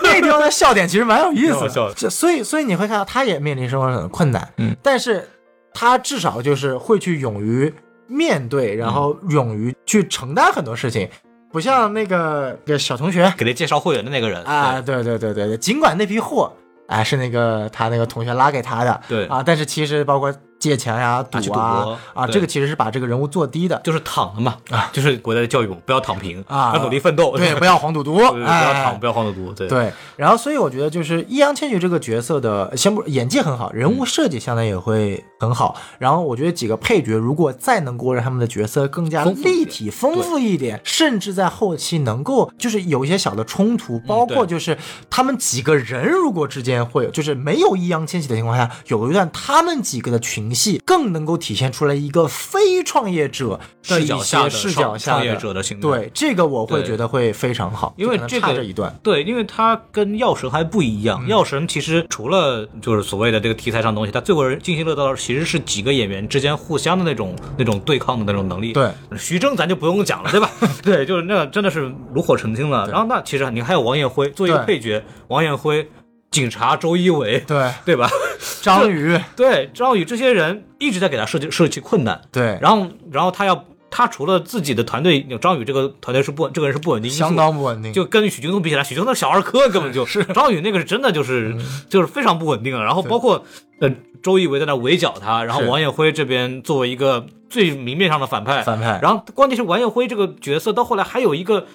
[0.00, 5.28] 那个地方的笑点其实蛮有意思的的，这所以所以你会看到他也面临生活上的困难，嗯，但是
[5.74, 7.74] 他至少就是会去勇于
[8.06, 11.08] 面对，然后勇于去承担很多事情，
[11.50, 15.02] 不像那个个小同学给他介绍会员的那个人啊，对。
[15.02, 16.52] 对对对对，尽管那批货
[16.86, 19.26] 哎是那个他那个同学拉给他的，对。
[19.26, 23.80] 啊，但是其实包括借钱呀、赌赌啊啊，这个其实是把这个人物做低的。
[23.84, 26.72] 就是躺了嘛，啊，就是国家的教育不要躺平啊。
[26.74, 29.68] 要努力奋斗，对，不要黄赌毒， 不要哎躺，不要黄赌毒，对。
[29.68, 35.76] 对，然后所以我觉得就是易烊千玺这个角色的，先不演技很好，人物设计相当也会很好。
[35.98, 44.76] 然后我觉得几个配角如果再能够让他们的角色更加立体、丰富一点，甚至在后期能够就是有一些小的冲突，包括就是
[45.10, 58.94] 他们几个人如果之间会有，就是没有易烊千玺的情况下，有一段他们几个的群戏更能够体现出来一个非创业者的一些视角下创创业者的行为对这个我会觉得会非常好，因为这个这一段。
[59.02, 61.22] 对，因为它跟药神还不一样。
[61.24, 68.72] 嗯药神其实除了就是所谓的这个题材上的东西，它最后人津津乐道的其实是几个演员之间互相的那种那种对抗的那种能力。
[68.72, 70.50] 对，徐峥咱就不用讲了，对吧？
[70.82, 72.86] 对，就是那真的是炉火纯青了。
[72.88, 75.88] 然后那其实你还有王艳辉作为一个配角，王艳辉、
[76.30, 78.08] 警察周一围，对，对吧？
[78.62, 82.20] 张宇，对，张宇这些人一直在给他设计设计困难。
[82.30, 87.92] 对，然后，然后他要他除了自己的团队，有张宇这个团队是不这个人是不稳定相当不稳定。
[87.92, 92.82] 就跟许君东比起来，许京东小儿科根本就是 张宇那个是真的就是、嗯就是非常不稳定了。
[92.82, 93.44] 然后包括
[93.80, 93.90] 呃
[94.22, 101.66] 周一围在那围剿他，然后王艳辉这边作为一个最明面上的反派，反派然后关键是王艳辉这个角色到后来还有一个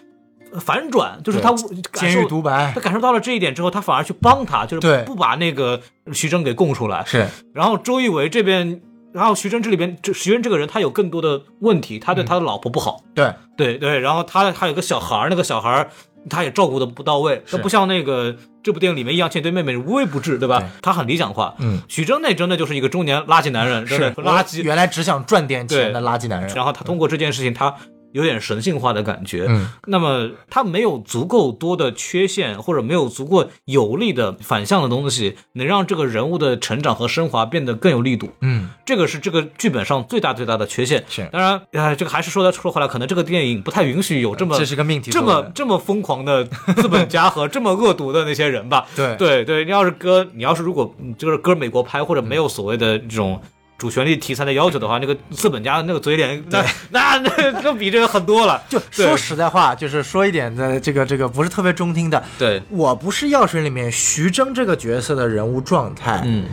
[0.60, 5.82] 反转，就是他感监受狱独白他感受到了这一点之后，他反而去帮他，就是不把那个
[6.12, 7.04] 徐峥给供出来。
[7.06, 8.82] 是然后周一围这边，
[9.14, 15.90] 然后徐峥这里边，这徐峥这个人他有更多的问题，他嗯对他的老婆不好，对，对对，然后他还有个小孩儿，那个小孩儿
[16.30, 20.60] 他也照顾的不到位，是他不像那个这部电影里面易烊千玺对妹妹无微不至，对吧？
[20.60, 21.56] 对他很理想化。
[21.58, 24.32] 嗯，许峥那真的就是一个中年垃圾男人，对是不对？
[24.32, 24.62] 垃圾。
[24.62, 26.54] 原来只想赚点钱的垃圾男人。
[26.54, 27.76] 然后他通过这件事情，他
[28.14, 29.46] 有点神性化的感觉。
[29.50, 38.30] 嗯，那么它没有足够多的缺陷，或者没有足够有力的反向的东西，能让这个人物的成长和升华变得更有力度。
[38.42, 41.04] 嗯，这个是这个剧本上最大最大的缺陷。
[41.10, 46.44] 是当然，呃，这个还是说来说回来，可能这个电影不太允许有这么这是个命题这么这么疯狂的
[46.76, 48.86] 资本家和 这么恶毒的那些人吧。
[48.96, 53.42] 对对对，你要是搁你要是如果嗯就是搁美国拍，或者没有所谓的这种。
[53.82, 58.62] 主旋律题材的要求的话，那个资本家的那个嘴脸，那 那那那比这个狠多了。
[58.70, 62.24] 就说实在话，就是说一点的这个这个不是特别中听的。
[62.38, 66.46] 对，我不是药水里面徐峥这个角色的人物状态，嗯，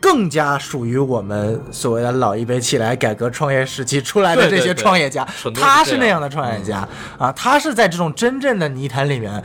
[0.00, 6.88] 更加属于我们所谓的老一辈起来改革创业时期出来的这些创业家他是那样的创业家
[7.18, 9.44] 啊，他是在这种真正的泥潭里面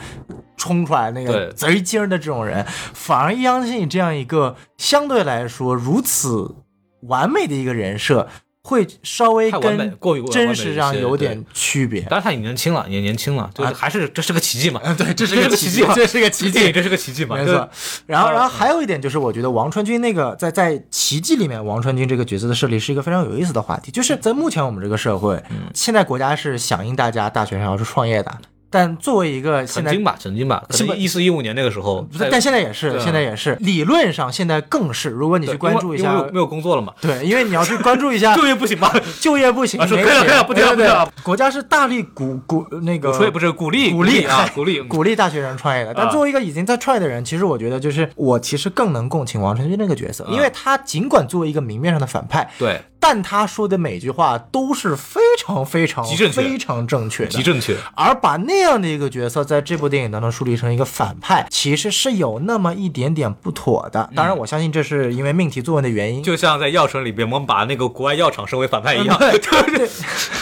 [0.55, 1.53] 冲出来那个对。
[1.53, 6.55] 贼精的这种人，反而易烊千玺这样一个相对来说如此
[7.01, 8.27] 完美的一个人设，
[8.63, 12.01] 会稍微跟过真实上有点区别。
[12.01, 14.79] 当然他也年轻了，也年轻了，就是还是这是个奇迹嘛。
[14.83, 17.35] 嗯， 对，这是这个奇迹这是个奇迹，这是个奇迹嘛。
[17.35, 17.67] 没错。
[18.05, 23.91] 然后，呃然后还有一点就是，我觉得王传君那个在在《奇迹》里面，王传君这个角色的设立是一个非常有意思的话题。
[23.91, 28.31] 就是在目前我们这个社会，嗯现在国家是响应大家大学生要去创业的，
[28.71, 33.03] 但作为一个现在曾经吧，曾经吧，可能一四一五年那个时候，但现在也是，对啊。
[33.03, 35.09] 现在也是，理论上现在更是。
[35.09, 38.91] 如果你去关注一下因为，没有工作了嘛， 对，因为你要去关注一下 就业不行吧？
[39.19, 40.11] 就业不行，啊说没钱。
[40.13, 41.05] 可以了可以了不提了对对不提了。
[41.05, 44.79] 对国家是大力鼓鼓那个不是鼓励鼓励啊，鼓励。
[44.81, 45.93] 鼓励大学生创业的。
[45.93, 46.11] 但啊。
[46.11, 50.29] 作为一个已经在创业的人，其实我觉得就是我其实更能共情王传君那个角色，啊。
[50.31, 57.75] 因为他尽管作为一个明面上的反派，对，但他说的每句话都是非常非常非常正确的，极正确。
[57.95, 64.07] 而把那样的一个角色在这部电影当中树立成一个反派，其实是有那么一点点不妥的。
[64.15, 66.21] 当然，我相信这是因为命题作文的原因。
[66.21, 69.31] 就像在药神里边，我们把那个国外药厂升为反派一样，对
[69.75, 69.89] 对，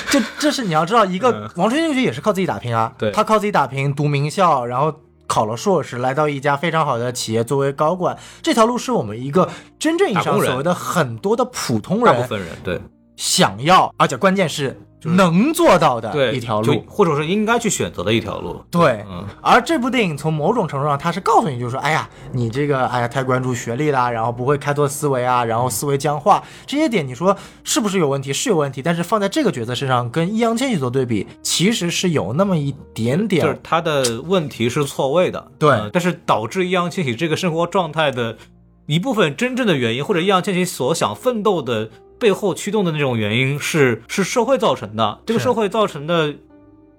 [0.09, 2.91] 这这是你要知道，一个嗯王传君这个角色也是靠自己打拼啊。
[2.97, 4.93] 对他靠自己打拼，读名校，然后
[5.29, 12.81] 考了硕士，来到一家非常好的企业作为高管，这条路是我们一个真正意义上所谓的很多的普通人大部分人对。
[13.15, 16.83] 想要，而且关键是能做到的一条就路。
[16.87, 18.61] 或者是应该去选择的一条路。
[18.69, 28.33] 对，嗯而这部电影从某种程度上，它是告诉你，就是说，哎呀，你这个，哎呀，太关注学历啦，然后不会开拓思维啊，然后思维僵化，这些点，你说是不是有问题？
[28.33, 38.37] 是有问题，但是放在这个角色身上，跟易烊千玺做对比，其实是有那么一点点就是，他的问题是错位的，对呃但是导致易烊千玺这个生活状态的
[38.85, 41.89] 一部分真正的原因，或者易烊千玺所想奋斗的
[42.19, 45.19] 背后驱动的那种原因是是社会造成的。
[45.25, 46.35] 这个社会造成的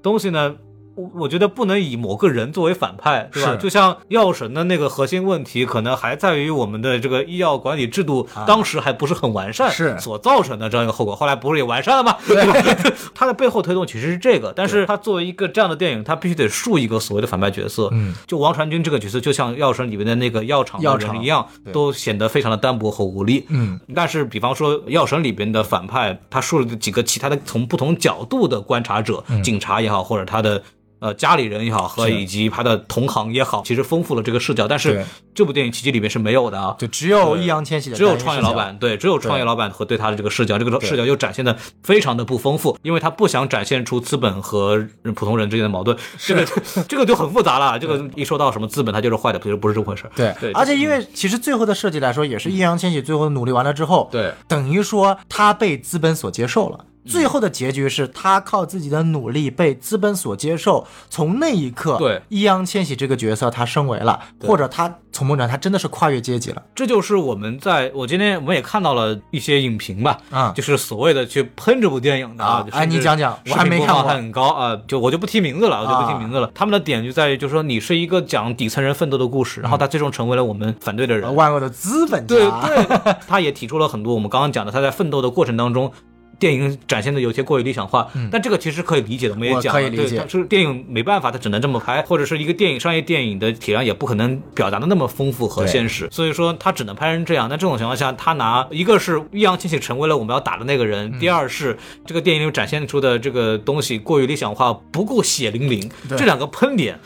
[0.03, 0.57] 东西呢，
[1.01, 3.53] 我我觉得不能以某个人作为反派，是吧？
[3.53, 11.17] 是就像药神的那个核心问题，可能还在于我们的这个医药管理制度啊当时还不是很完善，是所造成的这样一个后果。
[11.17, 12.17] 后来不是也完善了吗？
[12.27, 12.55] 对吧？
[13.15, 17.89] 它的背后推动其实是这个，但是它作为一个这样的电影，它必须得树一个所谓的反派角色。
[17.93, 23.47] 嗯，就王传君这个角色，就像药神里面的那个药厂药厂人一样对，都显得非常的单薄和无力。
[23.49, 30.63] 嗯，但是比方说药神里边的反派，他树立的几个其他的从不同角度的观察者，警察也好，或者他的。
[31.01, 34.69] 呃，家里人也好，和以及他的同行也好，其实丰富了这个视角。
[34.69, 36.61] 但是这部电影《奇迹》里面是没有的。
[36.61, 46.47] 啊，就只有易烊千玺的只有创业老板，对，只有创业老板和对他的这个视角，这个视角又展现的非常的不丰富，因为他不想展现出资本和普通人之间的矛盾，这个
[46.87, 47.79] 这个就很复杂了。
[47.79, 50.11] 这个一说到什么资本，他就是坏的，其实不是这么回事儿。
[50.15, 54.35] 对，对，而且因为其实最后的设计来说，也是易烊千玺最后努力完了之后，对。
[54.47, 56.85] 等于说他被资本所接受了。
[57.11, 66.63] 最后的结局是他靠自己的努力被资本所接受，从那一刻，对易烊千玺这个角色他升为了，或者他从某种他真的是跨越阶级了。
[66.75, 76.51] 这就是我们在我今天我们也看到了一些影评吧，啊就是所谓的去喷这部电影的啊就是哎你讲讲我还没看过很高啊，就我就不提名字了，我就不提啊名字了。
[76.55, 85.93] 他们的点就在于，就是说你是一个讲底层人奋斗的故事，然后他最终成为了我们反对的人，万恶的资本家，对对，他也提出了很多我们刚刚讲的，他在奋斗的过程当中。
[86.41, 97.47] 电影展现的有些过于理想化，但这个其实可以理解的，我们也讲了，对，可以理解它是电影没办法，它只能这么拍，或者是一个电影商业电影的体量也不可能表达的那么丰富和现实，所以说他只能拍成这样。
[97.51, 101.77] 那这种情况下，他拿一个是易烊千玺成为了我们要打的那个人，第二是
[102.07, 106.99] 这个电影里展现出的这个东西过于理想化，不够血淋淋，这两个喷点。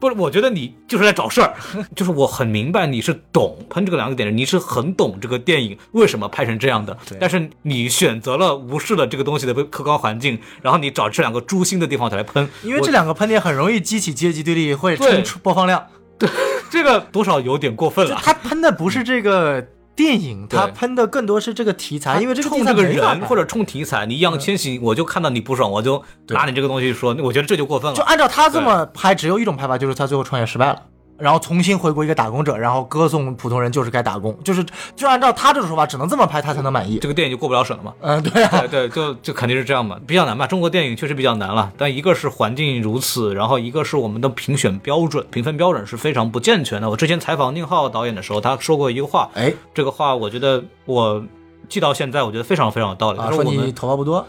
[0.00, 1.54] 不是，我觉得你就是在找事儿，
[1.96, 15.14] 就是我很明白你是懂喷这个两个点的，你是很懂这个电影为什么拍成这样的，但是你选择了无视了这个东西的客观环境，然后你找这两个诛心的地方才来喷，因为这两个喷点很容易激起阶级对立，会对。
[15.14, 15.86] 冲出播放量。
[16.16, 16.28] 对
[16.70, 18.20] 这个多少有点过分了。
[18.22, 19.66] 他喷的不是这个
[19.96, 27.96] 电影，对他喷的更多是这个题材，因为这个冲这个人或者冲题材，你易烊千玺，我就看到你不爽，我就拿你这个东西说，我觉得这就过分了。
[27.96, 30.82] 就按照他这么拍，只有一种拍法，就是他最后创业失败了。
[31.24, 34.62] 然后重新回归一个打工者，然后歌颂普通人就是该打工，就是
[34.94, 36.98] 就按照他这种说法，只能这么拍他才能满意。
[36.98, 37.94] 这个电影就过不了审了嘛？
[38.02, 40.46] 嗯，对啊，对对，就就肯定是这样嘛，比较难吧。
[40.46, 46.90] 中国电影确实比较难了，但一个是环境如此，然后一个是我们的评选标准、评分标准是非常不健全的。
[46.90, 51.24] 我之前采访宁浩导演的时候，他说过一个话，哎这个话我觉得我
[51.70, 53.18] 记到现在，我觉得非常非常有道理。
[53.18, 54.26] 啊，说你他说我们头发不多，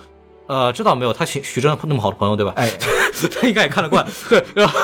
[0.47, 2.53] 呃，这倒没有，他徐徐峥那么好的朋友对吧？
[2.55, 2.71] 哎，
[3.31, 4.05] 他应该也看得惯。
[4.29, 4.79] 对，然后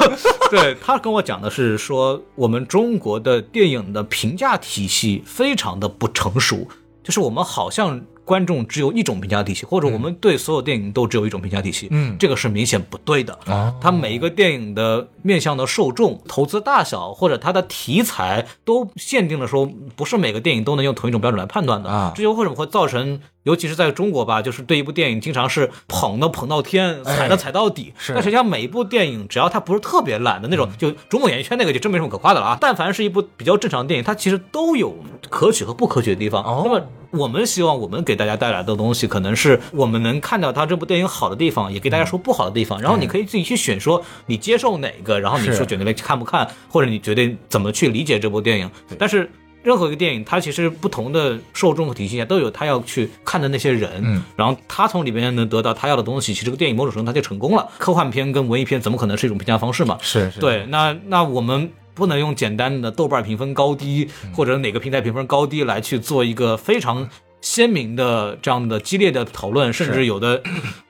[0.50, 6.68] 对他跟我讲的是说，我们中国的电影的评价体系非常的不成熟，
[7.04, 11.88] 就是我们好像观众只有一种评价体系，或者我们对所有电影都只有一种评价体系。
[11.92, 13.38] 嗯这个是明显不对的。
[13.46, 27.94] 啊它每一个电影的面向的受众、投资大小或者它的题材都限定了说，不是每个电影都能用同一种标准来判断的啊这就为什么会造成，尤其是在中国吧，就是对一部电影经常是捧的捧到天，踩的踩到底。
[27.98, 32.58] 是但实际上每一部电影，只要它不是特别烂的那种，就中国演艺圈那个就真没什么可夸的了啊。
[32.62, 34.96] 但凡是一部比较正常的电影，它其实都有
[35.30, 36.44] 可取和不可取的地方。
[36.44, 36.82] 哦那么
[37.12, 48.70] 我们希望我们给大家带来的东西，可能是我们能看到他这部电影好的地方，也给大家说不好的地方，然后你可以自己去选，说你接受哪个，然后你是说决定看不看，或者你决定怎么去理解这部电影。
[48.98, 49.30] 但是
[49.64, 57.70] 任何一个电影，它其实不同的受众和体系下都有他要去看的那些人，嗯，然后他从里面能得到他要的东西，其实这个电影某种程度他就成功了。
[57.78, 59.98] 科幻片跟文艺片怎么可能是一种评价方式嘛？
[60.02, 67.10] 是是，对，那那我们不能用简单的豆瓣评分高低，或者哪个平台评分高低来去做一个非常
[67.42, 70.42] 鲜明的这样的激烈的讨论，甚至有的，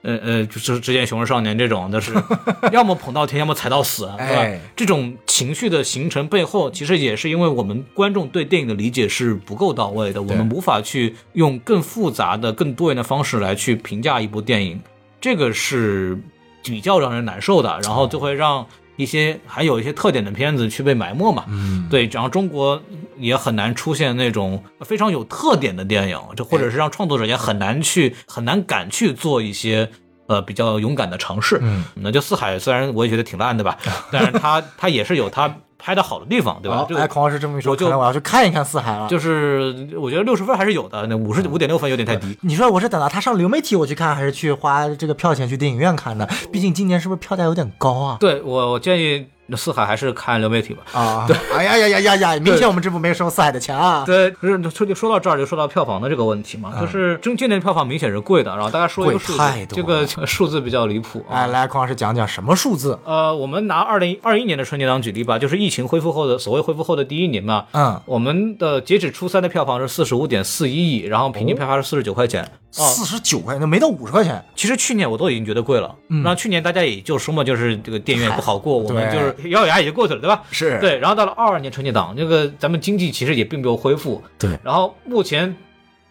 [0.01, 2.13] 呃呃，就是之前《熊人少年》这种，那是。
[2.73, 4.41] 要么捧到天，要么踩到死，对吧？
[4.41, 4.59] 哎？
[4.75, 14.81] 这种情绪的形成背后，其实也是因为我们观众对电影的理解是不够到位的，我们无法去用更复杂的、更多元的方式来去评价一部电影，
[15.21, 16.19] 这个是
[16.63, 21.45] 比较让人难受的，然后就会让一些还有一些特点的片子去被埋没嘛。
[21.47, 22.81] 嗯，对，然后中国
[23.17, 29.89] 也很难出现那种非常有特点的电影，这或者是让创作者也很难去很难敢去做一些
[30.27, 31.59] 呃比较勇敢的尝试。
[31.61, 33.77] 嗯，那就四海虽然我也觉得挺烂的吧，
[34.11, 36.85] 但是他他也是有他拍的好的地方，对吧？
[36.87, 39.07] 这个好哎，孔老师这么一说，我就我要去看一看四海了。
[39.07, 42.37] 就是我觉得六十分还是有的，那五十五点六分有点太低。
[42.41, 46.27] 你说我是等到他上流媒体我去看，还是去花这个票钱去电影院看呢？
[46.51, 48.17] 毕竟今年是不是票价有点高啊？
[48.19, 49.25] 对我我建议
[49.57, 50.83] 四海还是看流媒体吧。
[50.93, 52.39] 啊，对，哎呀呀呀呀呀！
[52.39, 54.03] 明显我们这部没收四海的钱啊。
[54.05, 61.35] 对，就是说就说到这儿，就说到票房的这个问题嘛，就是中今年的票房明显是贵的，然后大家说一个贵数字这个数字比较离谱啊。
[61.35, 62.97] 哎，来，孔老师讲讲什么数字？
[63.05, 67.65] 呃，我们拿二零二一年的春节档举例吧，就是疫情恢复后的所谓恢复后的第一年嘛。
[67.73, 72.47] 嗯，我们的截止初三的票房是四十五点四一亿，然后平均票房是四十九块钱。
[72.77, 74.43] 哦，四十九块钱，那没到五十块钱。
[74.55, 80.41] 其实去年我都已经觉得贵了，嗯，然后去年大家也就说嘛，就是这个电影院不好过，我们就是咬咬牙也就过去了，对吧？
[80.51, 85.55] 是对，然后到了二二年春节档，这个咱们经济其实也并没有恢复，对然后目前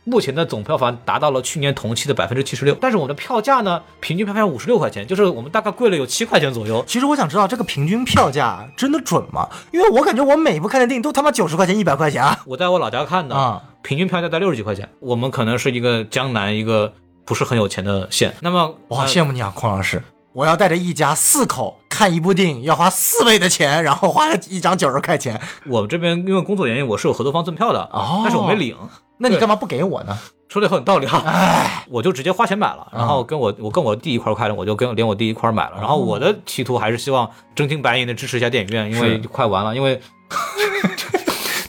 [0.05, 6.85] 目前的总票房达到了去年同期的百分之七十六，但是我们的票价呢，平均票价五十六块钱，就是我们大概贵了有七块钱左右。
[6.87, 9.49] 其实我想知道这个平均票价真的准吗？
[9.73, 12.39] 因为我感觉我每一部看的电影都他妈九十块钱、一百块钱啊。
[12.47, 14.89] 我在我老家看的，啊平均票价在六十几块钱。
[15.01, 16.93] 我们可能是一个江南一个
[17.25, 20.03] 不是很有钱的县，那么我好呃羡慕你啊，孔老师！
[20.33, 25.41] 我要带着一家四口看一部电影，要花四倍的钱，然后花了一张九十块钱。
[25.67, 28.77] 我这边因为工作原因，我是有合作方赠票的，哦但是我没领。
[29.19, 30.17] 那你干嘛不给我呢？
[30.49, 35.77] 说的很有道理哈，哎，我就直接花钱买了，然后跟我我跟我弟一块儿看的，我就跟连我弟一块儿买了。
[35.79, 40.01] 然后我的企图还是希望真金白银的支持一下电影院，因为快完了，因为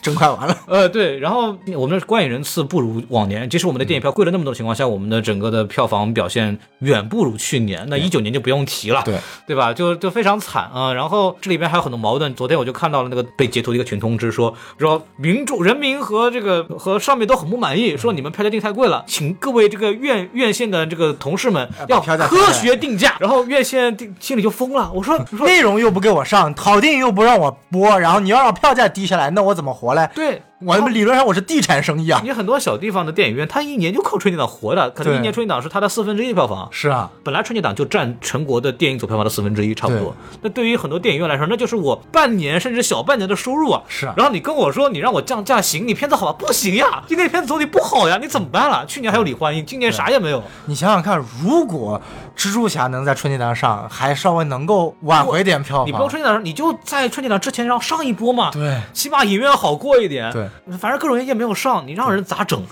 [0.02, 0.58] 真快完了。
[0.66, 7.86] 呃对，然后我们的观影人次不如往年，即使我们的电影票贵了那么多的情况下，我们的整个的票房表现远不如去年。
[7.88, 9.72] 那一九年就不用提了，对对吧？
[9.72, 10.92] 就就非常惨啊。
[10.92, 12.34] 然后这里边还有很多矛盾。
[12.34, 23.16] 昨天我就看到了那个被截图的一个群通知说，说民众人民和这个和上面都很不满意，说你们票价定太贵了，请各位这个院院线的这个同事们要科学定价。
[23.20, 30.08] 然后院线定心里就疯了，我说我说内容又不给我上，好电影又不让我播，然后你要让票价低下来，那我怎么活嘞？
[30.14, 30.42] 对。
[30.64, 32.20] 我理论上我是地产生意啊。
[32.22, 36.68] 你很多小地方的电影院，它一年就靠春节档活的，可能一年春节档是它的四分之一的票房。
[36.70, 40.14] 是啊，本来春节档就占全国的电影总票房的四分之一，差不多。
[40.42, 43.82] 那对于很多电影院来说，那就是我半年甚至小半年的收入啊。
[43.88, 46.38] 是啊然后你跟我说你让我降价行，你片子好吧？
[46.38, 48.84] 不行呀，今年片子总体不好呀，你怎么办了？
[48.86, 50.42] 去年还有李焕英，今年啥也没有。
[50.66, 52.00] 你想想看，如果
[52.36, 58.50] 蜘蛛侠能在春节档上还稍微能够挽回点票房，你不用春节档上，你就在春节档之前让上一波嘛。
[58.50, 60.30] 对起码影院好过一点。
[60.32, 60.46] 对，
[60.78, 62.62] 反正各种原因没有上，你让人咋整？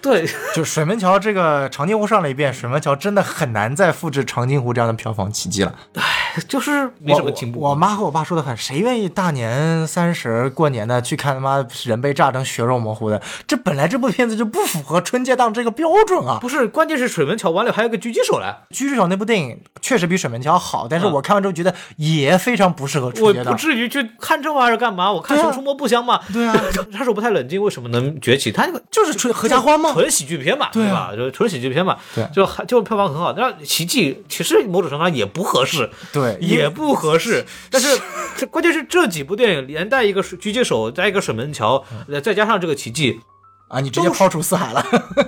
[0.00, 5.74] 对对， 就水门桥这个长津湖上了一遍，水门桥真的很难再复制长津湖这样的票房奇迹了。
[5.94, 6.02] 唉
[6.48, 7.60] 就是没什么进步。
[7.60, 13.20] 我我妈和我爸说的很，谁愿意大年三十过年的去看他妈人被炸成血肉模糊的？
[13.46, 16.38] 这本来这部片子就不符合春节档这个标准啊！
[16.40, 18.62] 不是，关键是水门桥完了还有个狙击手来。
[18.70, 23.52] 狙击手那部电影确实比水门桥好，但是嗯我看完之后觉得也非常不适合我春节档。
[23.52, 25.12] 不至于去看这玩意儿干嘛？
[25.12, 26.18] 我看《熊出没》不香吗？
[26.32, 26.54] 对啊，
[26.92, 28.50] 杀 手不太冷静，为什么能崛起？
[28.50, 29.92] 他那个就是纯合家欢嘛。
[29.92, 31.16] 纯喜剧片嘛，对啊吧？
[31.16, 33.32] 就纯喜剧片嘛，对就还就票房很好。
[33.32, 37.44] 但奇迹其实某种程度上也不合适，对也不合适。
[37.70, 37.88] 但是
[38.36, 43.20] 这关键是这几部电影连带一个狙击手，加一个水门桥，呃再加上这个奇迹，
[43.68, 44.84] 啊，你直接抛出四海了。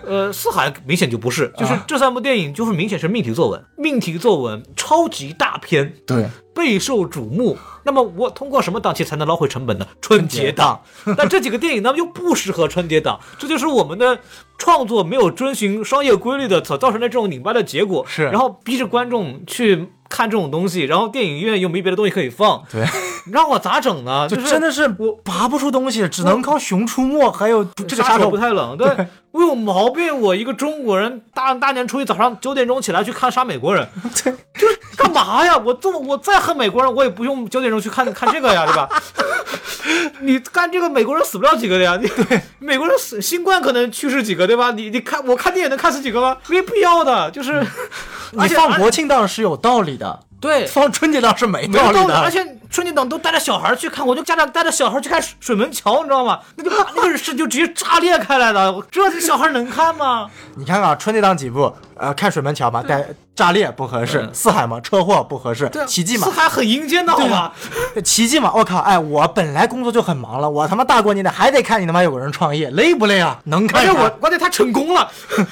[0.06, 7.58] 呃，四海明显就不是，就是啊这三部电影就是明显是命题作文，命题作文超级大片，对，备受瞩目。
[7.86, 9.86] 那么我通过什么档期才能捞回成本呢？
[10.00, 10.80] 春节档。
[11.16, 14.20] 但这几个电影呢又不适合春节档，这就是我们的
[14.56, 18.04] 创作没有遵循商业规律的所造成的这种拧巴的结果。
[18.08, 22.86] 是然后逼着观众去看这种东西，然后电影院又没别的东西可以放，对，
[23.30, 24.26] 让我咋整呢？
[24.28, 28.88] 就是真的是我拔不出东西，只能靠《熊出没》还有这个杀杀手不太冷，对
[29.34, 30.20] 我有毛病！
[30.20, 35.58] 我一个中国人，大大年初一早上九点钟起来去看杀美国人， 就是干嘛呀？
[35.58, 38.88] 我这么我再恨美国人，我也不用九点钟去看 看这个呀，对吧？
[40.22, 41.98] 你干这个美国人死不了几个的呀？
[42.00, 42.08] 你
[42.60, 44.70] 美国人死新冠可能去世几个，对吧？
[44.70, 46.36] 你你看我看电影能看死几个吗？
[46.46, 47.60] 没必要的，就是
[48.30, 52.30] 你放国庆档是有道理的，对放春节档是没道理没有道理，而。
[52.30, 56.40] 且春节档都带着小孩去看，我就家长带着小孩去看水水门桥，你知道吗？
[56.56, 60.28] 那就把那个是就直接炸裂开来的，这小孩能看吗？
[60.58, 67.52] 你看看春节档几部，呃，看水门桥吧，带炸裂不合适，四海嘛，车祸不合适，奇迹嘛四，海很阴间的好吧？
[68.04, 73.38] 奇迹嘛，我靠，哎，我本来工作就很忙了，我他妈大过年的还得看你他妈有个人创业，累不累啊？
[73.44, 73.94] 能而看看。
[73.94, 75.10] 且我关键他成功了，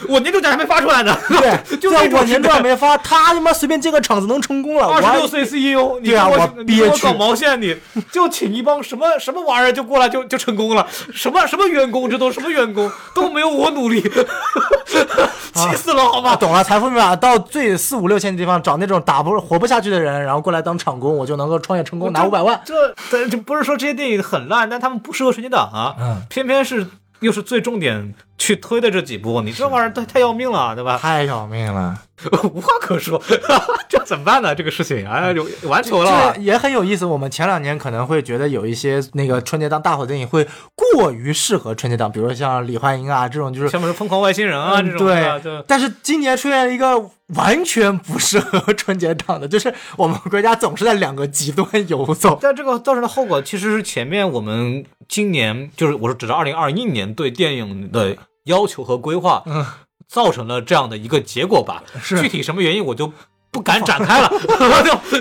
[0.09, 1.17] 我年终奖还没发出来呢。
[1.29, 7.77] 对， 就在我年终奖没发，他他妈随便建个厂子能成功了，我二十六岁 CEO，你对啊我我憋屈搞毛线你，
[8.13, 14.01] 就请一帮什么什么玩意儿就过来就就成功了，什么什么员工，这都什么员工都没有我努力，
[15.55, 16.37] 气死了好啊，吧？
[16.37, 22.61] 懂了，财富密码到最四五六千的地方找那种打不活不下去的人，然后过来当场工，我就能够创业成功拿五百万。
[22.65, 26.87] 这这这不是说这些电影很烂，但他们不适合春节档啊，嗯偏偏是
[27.21, 30.99] 又是最重点去推的这几部，你这玩意儿太太要命了，对吧？
[30.99, 31.97] 太要命了，
[32.53, 33.23] 无话可说，
[33.89, 34.53] 这怎么办呢？
[34.53, 36.41] 这个事情，哎， 就完球了这。
[36.43, 37.07] 也很有意思。
[37.07, 40.45] 我们前两年可能会觉得有一些那个春节档大火电影会
[40.75, 47.01] 过于适合春节档，比如说像李焕英啊这种，就是像什么疯狂外星人啊、嗯这种的，对，但是今年出现了一个
[47.35, 52.39] 完全不适合春节档的，就是我们国家总是在两个极端游走。
[52.41, 59.65] 但这个造成的后果，其实是前面我们今年就是我说指的二零二一年对电影的要求和规划，嗯，
[60.09, 61.83] 造成了这样的一个结果吧。
[62.03, 63.13] 是具体什么原因我就
[63.51, 64.29] 不敢展开了，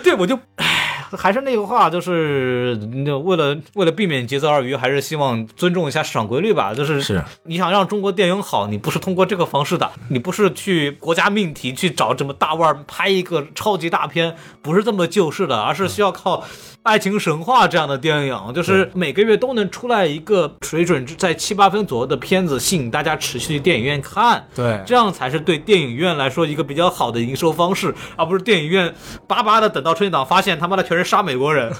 [0.03, 0.80] 对 我就，唉，
[1.18, 6.74] 还是那个话，就是那为了为了避免节奏而渔，还是希望尊重一下市场规律吧。
[6.74, 16.43] 就是是你想让中国电影好，你不是通过这个方式的，你不是去国家命题去找这么大腕儿拍一个超级大片，不是这么救市的，而是需要靠。
[16.84, 24.47] 爱情神话这样的电影，就是每个月都能出来一个水准在七八分左右的片子，吸引大家持续去电影院看。
[24.55, 24.82] 对。
[24.84, 28.91] 这样才是对电影院来说一个比较好的营收方式，而不是电影院
[29.27, 31.71] 巴巴的等到春节档发现他妈的全是杀美国人，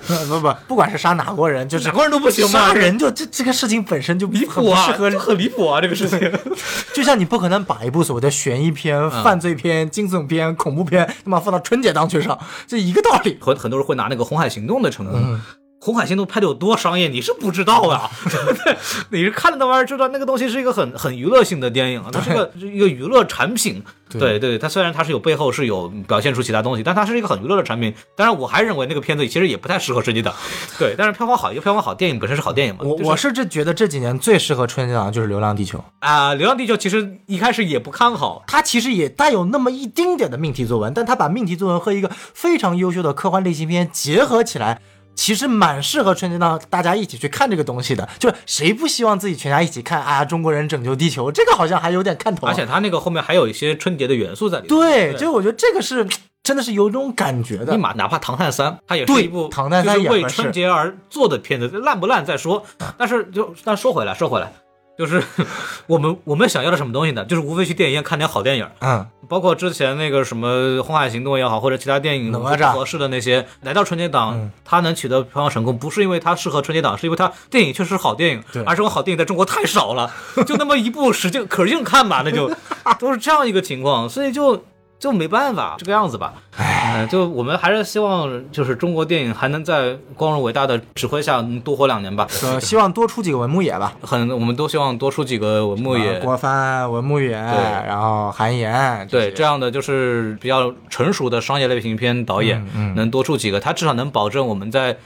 [0.09, 6.21] 就 不不，不管是杀哪国人，就是哪国人都不行吗杀人就这这个事情本身就离很谱啊，不适合就很离谱啊，这个事情。
[6.95, 13.39] 就像你不可能把一部所谓的悬疑片、嗯犯罪片、惊悚片、恐怖片，他妈放到春节档去上，这一个道理。
[13.41, 15.15] 很很多人会拿那个《红海行动》的成功。
[15.23, 15.41] 嗯
[15.81, 18.77] 红海行动拍的有多商业，你是不知道的，对不对？
[19.09, 23.83] 你是看了那玩意儿知道那个东西是一个很很娱乐性的电影，它是个是一个娱乐产品。
[24.11, 27.95] 对对，它虽然它是有背后是有表现出其他东西，但它是一个很娱乐的产品。
[28.17, 30.35] 当然，我还认为那个片子其实也不太适合春节档。
[30.79, 32.81] 对，但是票房好，一个票房好，电影本身是好电影嘛。
[32.83, 44.83] 就是我我是这觉得这几年最适合春节档的就是《流浪地球》，啊，流浪地球》其实一开始也不看好，它其实也带有那么一丁点的命题作文，但它把命题作文和一个非常优秀的科幻类型片结合起来。
[45.15, 50.25] 其实蛮适合春节档大家一起去看这个东西的，就是谁不希望自己全家一起看啊？
[50.25, 52.51] 中国人拯救地球，这个好像还有点看头啊。
[52.51, 54.69] 而且他那个后面还有一些春节的元素在里面。
[54.69, 56.07] 对，就我觉得这个是
[56.43, 57.79] 真的是有这种感觉的你。
[57.79, 62.65] 马哪怕《唐探三》，它也是一部唐探三为春节而做的片子，烂不烂再说。
[62.97, 64.53] 但是就但说回来说回来，
[65.01, 65.23] 就是
[65.89, 67.25] 我们我们想要的什么东西呢？
[67.25, 80.13] 就是无非去电影院看点好电影，嗯，包括之前那个什么《红海行动》也好，或者其他电影合适的那些，来到春节档，它能取得票房成功，不是因为它适合春节档，是因为它电影确实好电影，对而这种好电影在中国太少了，
[80.47, 82.55] 就那么一部使劲可劲看吧，那就
[83.01, 84.63] 都是这样一个情况，所以就。
[85.01, 92.29] 就没办法这个样子吧，哎、就我们还是希望，就是中国电影还能在光荣伟大的指挥下能多活两年吧。
[92.43, 93.95] 呃，希望多出几个文牧野吧。
[94.03, 104.99] 很，我们都希望多出几个文牧野，啊郭帆、文牧野，然后韩延，对，这样的就是比较成熟的商业类型片导演，嗯嗯能多出几个，他至少能保证我们在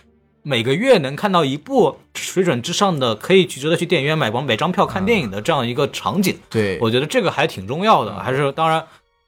[0.42, 6.36] 每个月能看到一部水准之上的，可以去值得去电影院买光每张票看电影的这样一个场景。
[6.50, 8.84] 对，我觉得这个还挺重要的，还是当然。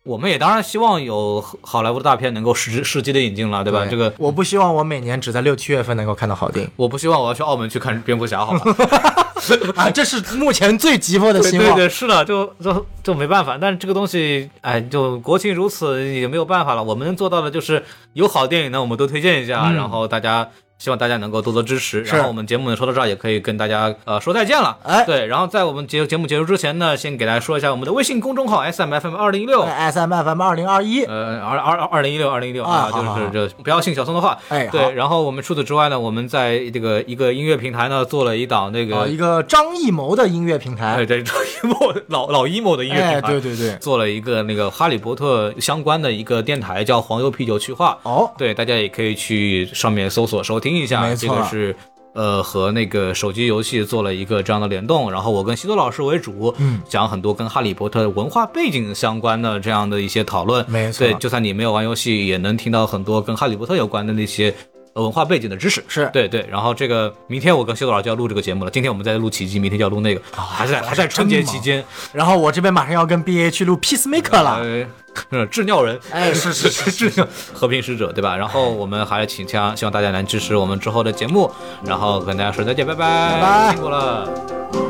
[0.07, 3.85] 我们也当然希望有好莱坞的大片能够实实际的引进了，对吧？
[3.91, 9.23] 这个我不希望我每年只在六七月份能够看到好电影我不希望我要去澳门去看蝙蝠侠，好吧？
[9.77, 11.67] 啊，这是目前最急迫的希望。
[11.67, 13.59] 对对对，是的，就就就没办法。
[13.61, 16.83] 但是这个东西，哎，就国庆如此，也没有办法了。
[16.83, 17.85] 我们能做到的就是
[18.15, 20.49] 有好电影呢，我们都推荐一下，嗯然后大家
[20.79, 22.03] 希望大家能够多多支持。
[22.03, 24.77] 然后我们节目呢说到这儿，也可以跟大家呃说再见了。
[24.83, 29.63] 哎对，然后在我们节节目结束之前呢，先给大家说一下我们的微信公众号 S M F M 二零一六。
[29.63, 34.39] S M F M 二零二一，呃，二二二零一六二零一六啊，就是这不要信小宋的话。
[34.49, 41.77] 哎对，然后我们除此之外呢，我们在这个一个音乐平台呢做了一档那啊，个一，个张艺谋的音乐平台，哎对，张艺谋
[42.09, 47.99] 老老艺谋的音乐哎，平台，对对对，做了一个那个哈利波特相关的一个电台，叫黄油啤酒去化。
[48.03, 51.15] 哦，对，大家也可以去上面搜索收听一下。
[51.15, 51.77] 这个是
[52.15, 60.65] 呃和那个手机游戏做了一个这样的联动，然后我跟西多老师为主，嗯，讲很多跟哈利波特文化背景相关的这样的一些讨论。
[60.69, 64.55] 没错对，就算你没有玩游戏，也能听到很多跟哈利波特有关的那些。
[64.97, 74.87] 呃文化背景的知识是对对，然后这个明天我跟修导老师就要录这个节目了，今天我们在录奇迹，明天就要录那个，还在还在春节期间，然后我这边马上要跟 B A 去录 Peacemaker 了，呃，
[75.29, 78.35] 呃制尿人，哎是是是治 尿和平使者，对吧？
[78.35, 81.51] 然后我们还请希望大家能支持我们之后的节目，
[81.85, 84.86] 然后跟大家说再见，拜拜，拜拜辛苦了。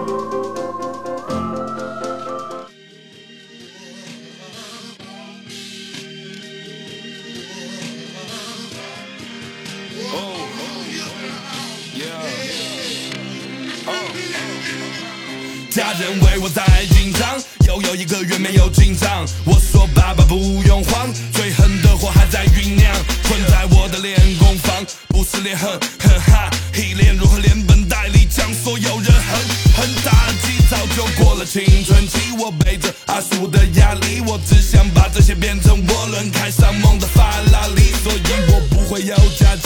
[16.07, 19.27] 家人为我在紧张，又有一个月没有进账。
[19.45, 25.69] 我说爸爸不用慌，最狠的火还在酝酿，困在我的练功房，不是练狠，
[25.99, 29.41] 哼哈，一练如何连本带利将所有人狠
[29.75, 30.13] 狠打
[30.43, 30.65] 击。
[30.71, 38.21] 早就过了青春期，我背着阿叔的压力，我只想把这些变成涡轮，开上梦的法拉利，所以
[38.53, 39.66] 我不会有假期，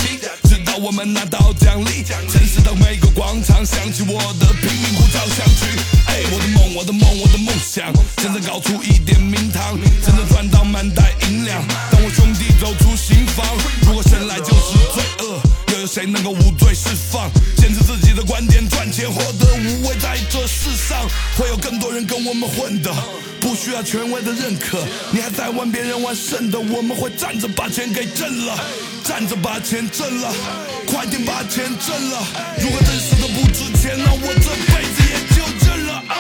[0.81, 2.03] 我们拿到奖励。
[2.29, 5.67] 城市的每个广场响起我的贫民窟交响曲，
[6.07, 11.63] 哎，我的梦，我的梦，我的梦想，真正搞出一点名堂，真正赚到满袋银两。
[11.91, 13.47] 当我兄弟走出刑房，
[13.87, 15.41] 如果生来就是罪恶，
[15.73, 17.31] 又有谁能够无罪释放？
[17.57, 22.91] 坚持自己的观点，赚钱活得无畏，在这世上会有更多人跟我们混的，
[23.41, 24.83] 不需要权威的认可。
[25.13, 28.59] 你还在玩别人玩剩的，我们会站着把钱给挣了，
[29.05, 30.33] 站着把钱挣了，
[30.87, 32.23] 快点把钱挣了。
[32.61, 36.03] 如果真实的不值钱，那我这辈子也就认了。
[36.09, 36.15] 嗯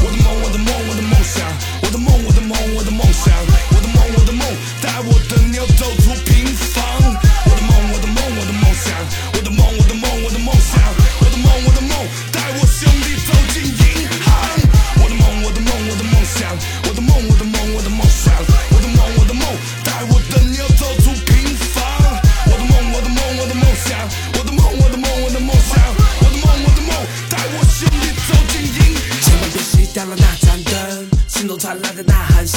[0.00, 1.36] 我的梦，我的梦，我的梦想，
[1.82, 3.34] 我的梦，我的梦，我的梦想，
[3.70, 4.46] 我的梦，我的梦，
[4.80, 6.77] 带我的牛走出平凡。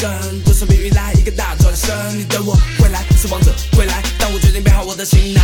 [0.01, 4.01] 呐喊声，就算命运来一个大转身，你等我回来，是王者归来。
[4.17, 5.43] 当我决定背好我的行囊，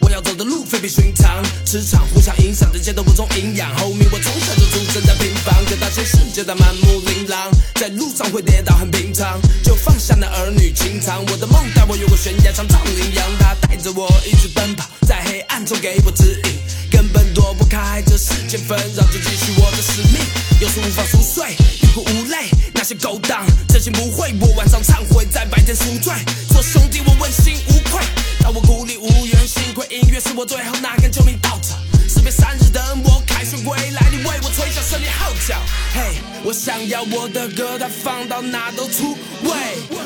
[0.00, 3.74] 我要走的路非比寻常，磁场互相影响，这些都不重营养。
[3.76, 11.24] 后面我从小就出生在平房，可大千世界的满目琳琅，在路上会跌倒很平常，就放下那儿女情长。
[11.26, 16.58] 我的梦带我越过悬崖，像藏羚羊，它带着我一直奔跑，在黑暗中给我指引。
[16.90, 20.20] 根本躲不开这世间纷扰，就继续我的使命。
[20.60, 23.46] 有时无法熟睡，欲哭无泪，那些勾当，
[23.78, 24.34] 心不会。
[24.40, 26.12] 我晚上忏悔，在白天赎罪。
[26.50, 28.04] 做兄弟我问心无愧，
[28.40, 31.76] 当我孤立无援，幸亏音乐是我最后那根救命稻草。
[32.08, 35.56] 士别三日等我凯旋归来，你为我吹响胜利号角。
[35.94, 39.50] 嘿，我想要我的歌，它放到哪都出位。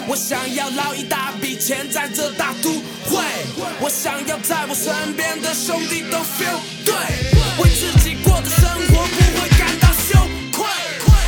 [0.08, 2.70] 我想要捞一大笔钱在这大都
[3.08, 3.22] 会。
[3.80, 6.92] 我想要在我身边的兄弟都 feel 对，
[7.62, 10.18] 为自己过的生活不会感到羞
[10.50, 10.66] 愧。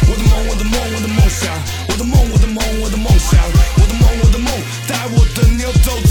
[0.08, 1.50] 我的梦，我的梦，我的梦想，
[1.88, 2.33] 我的梦，
[5.66, 6.03] 我的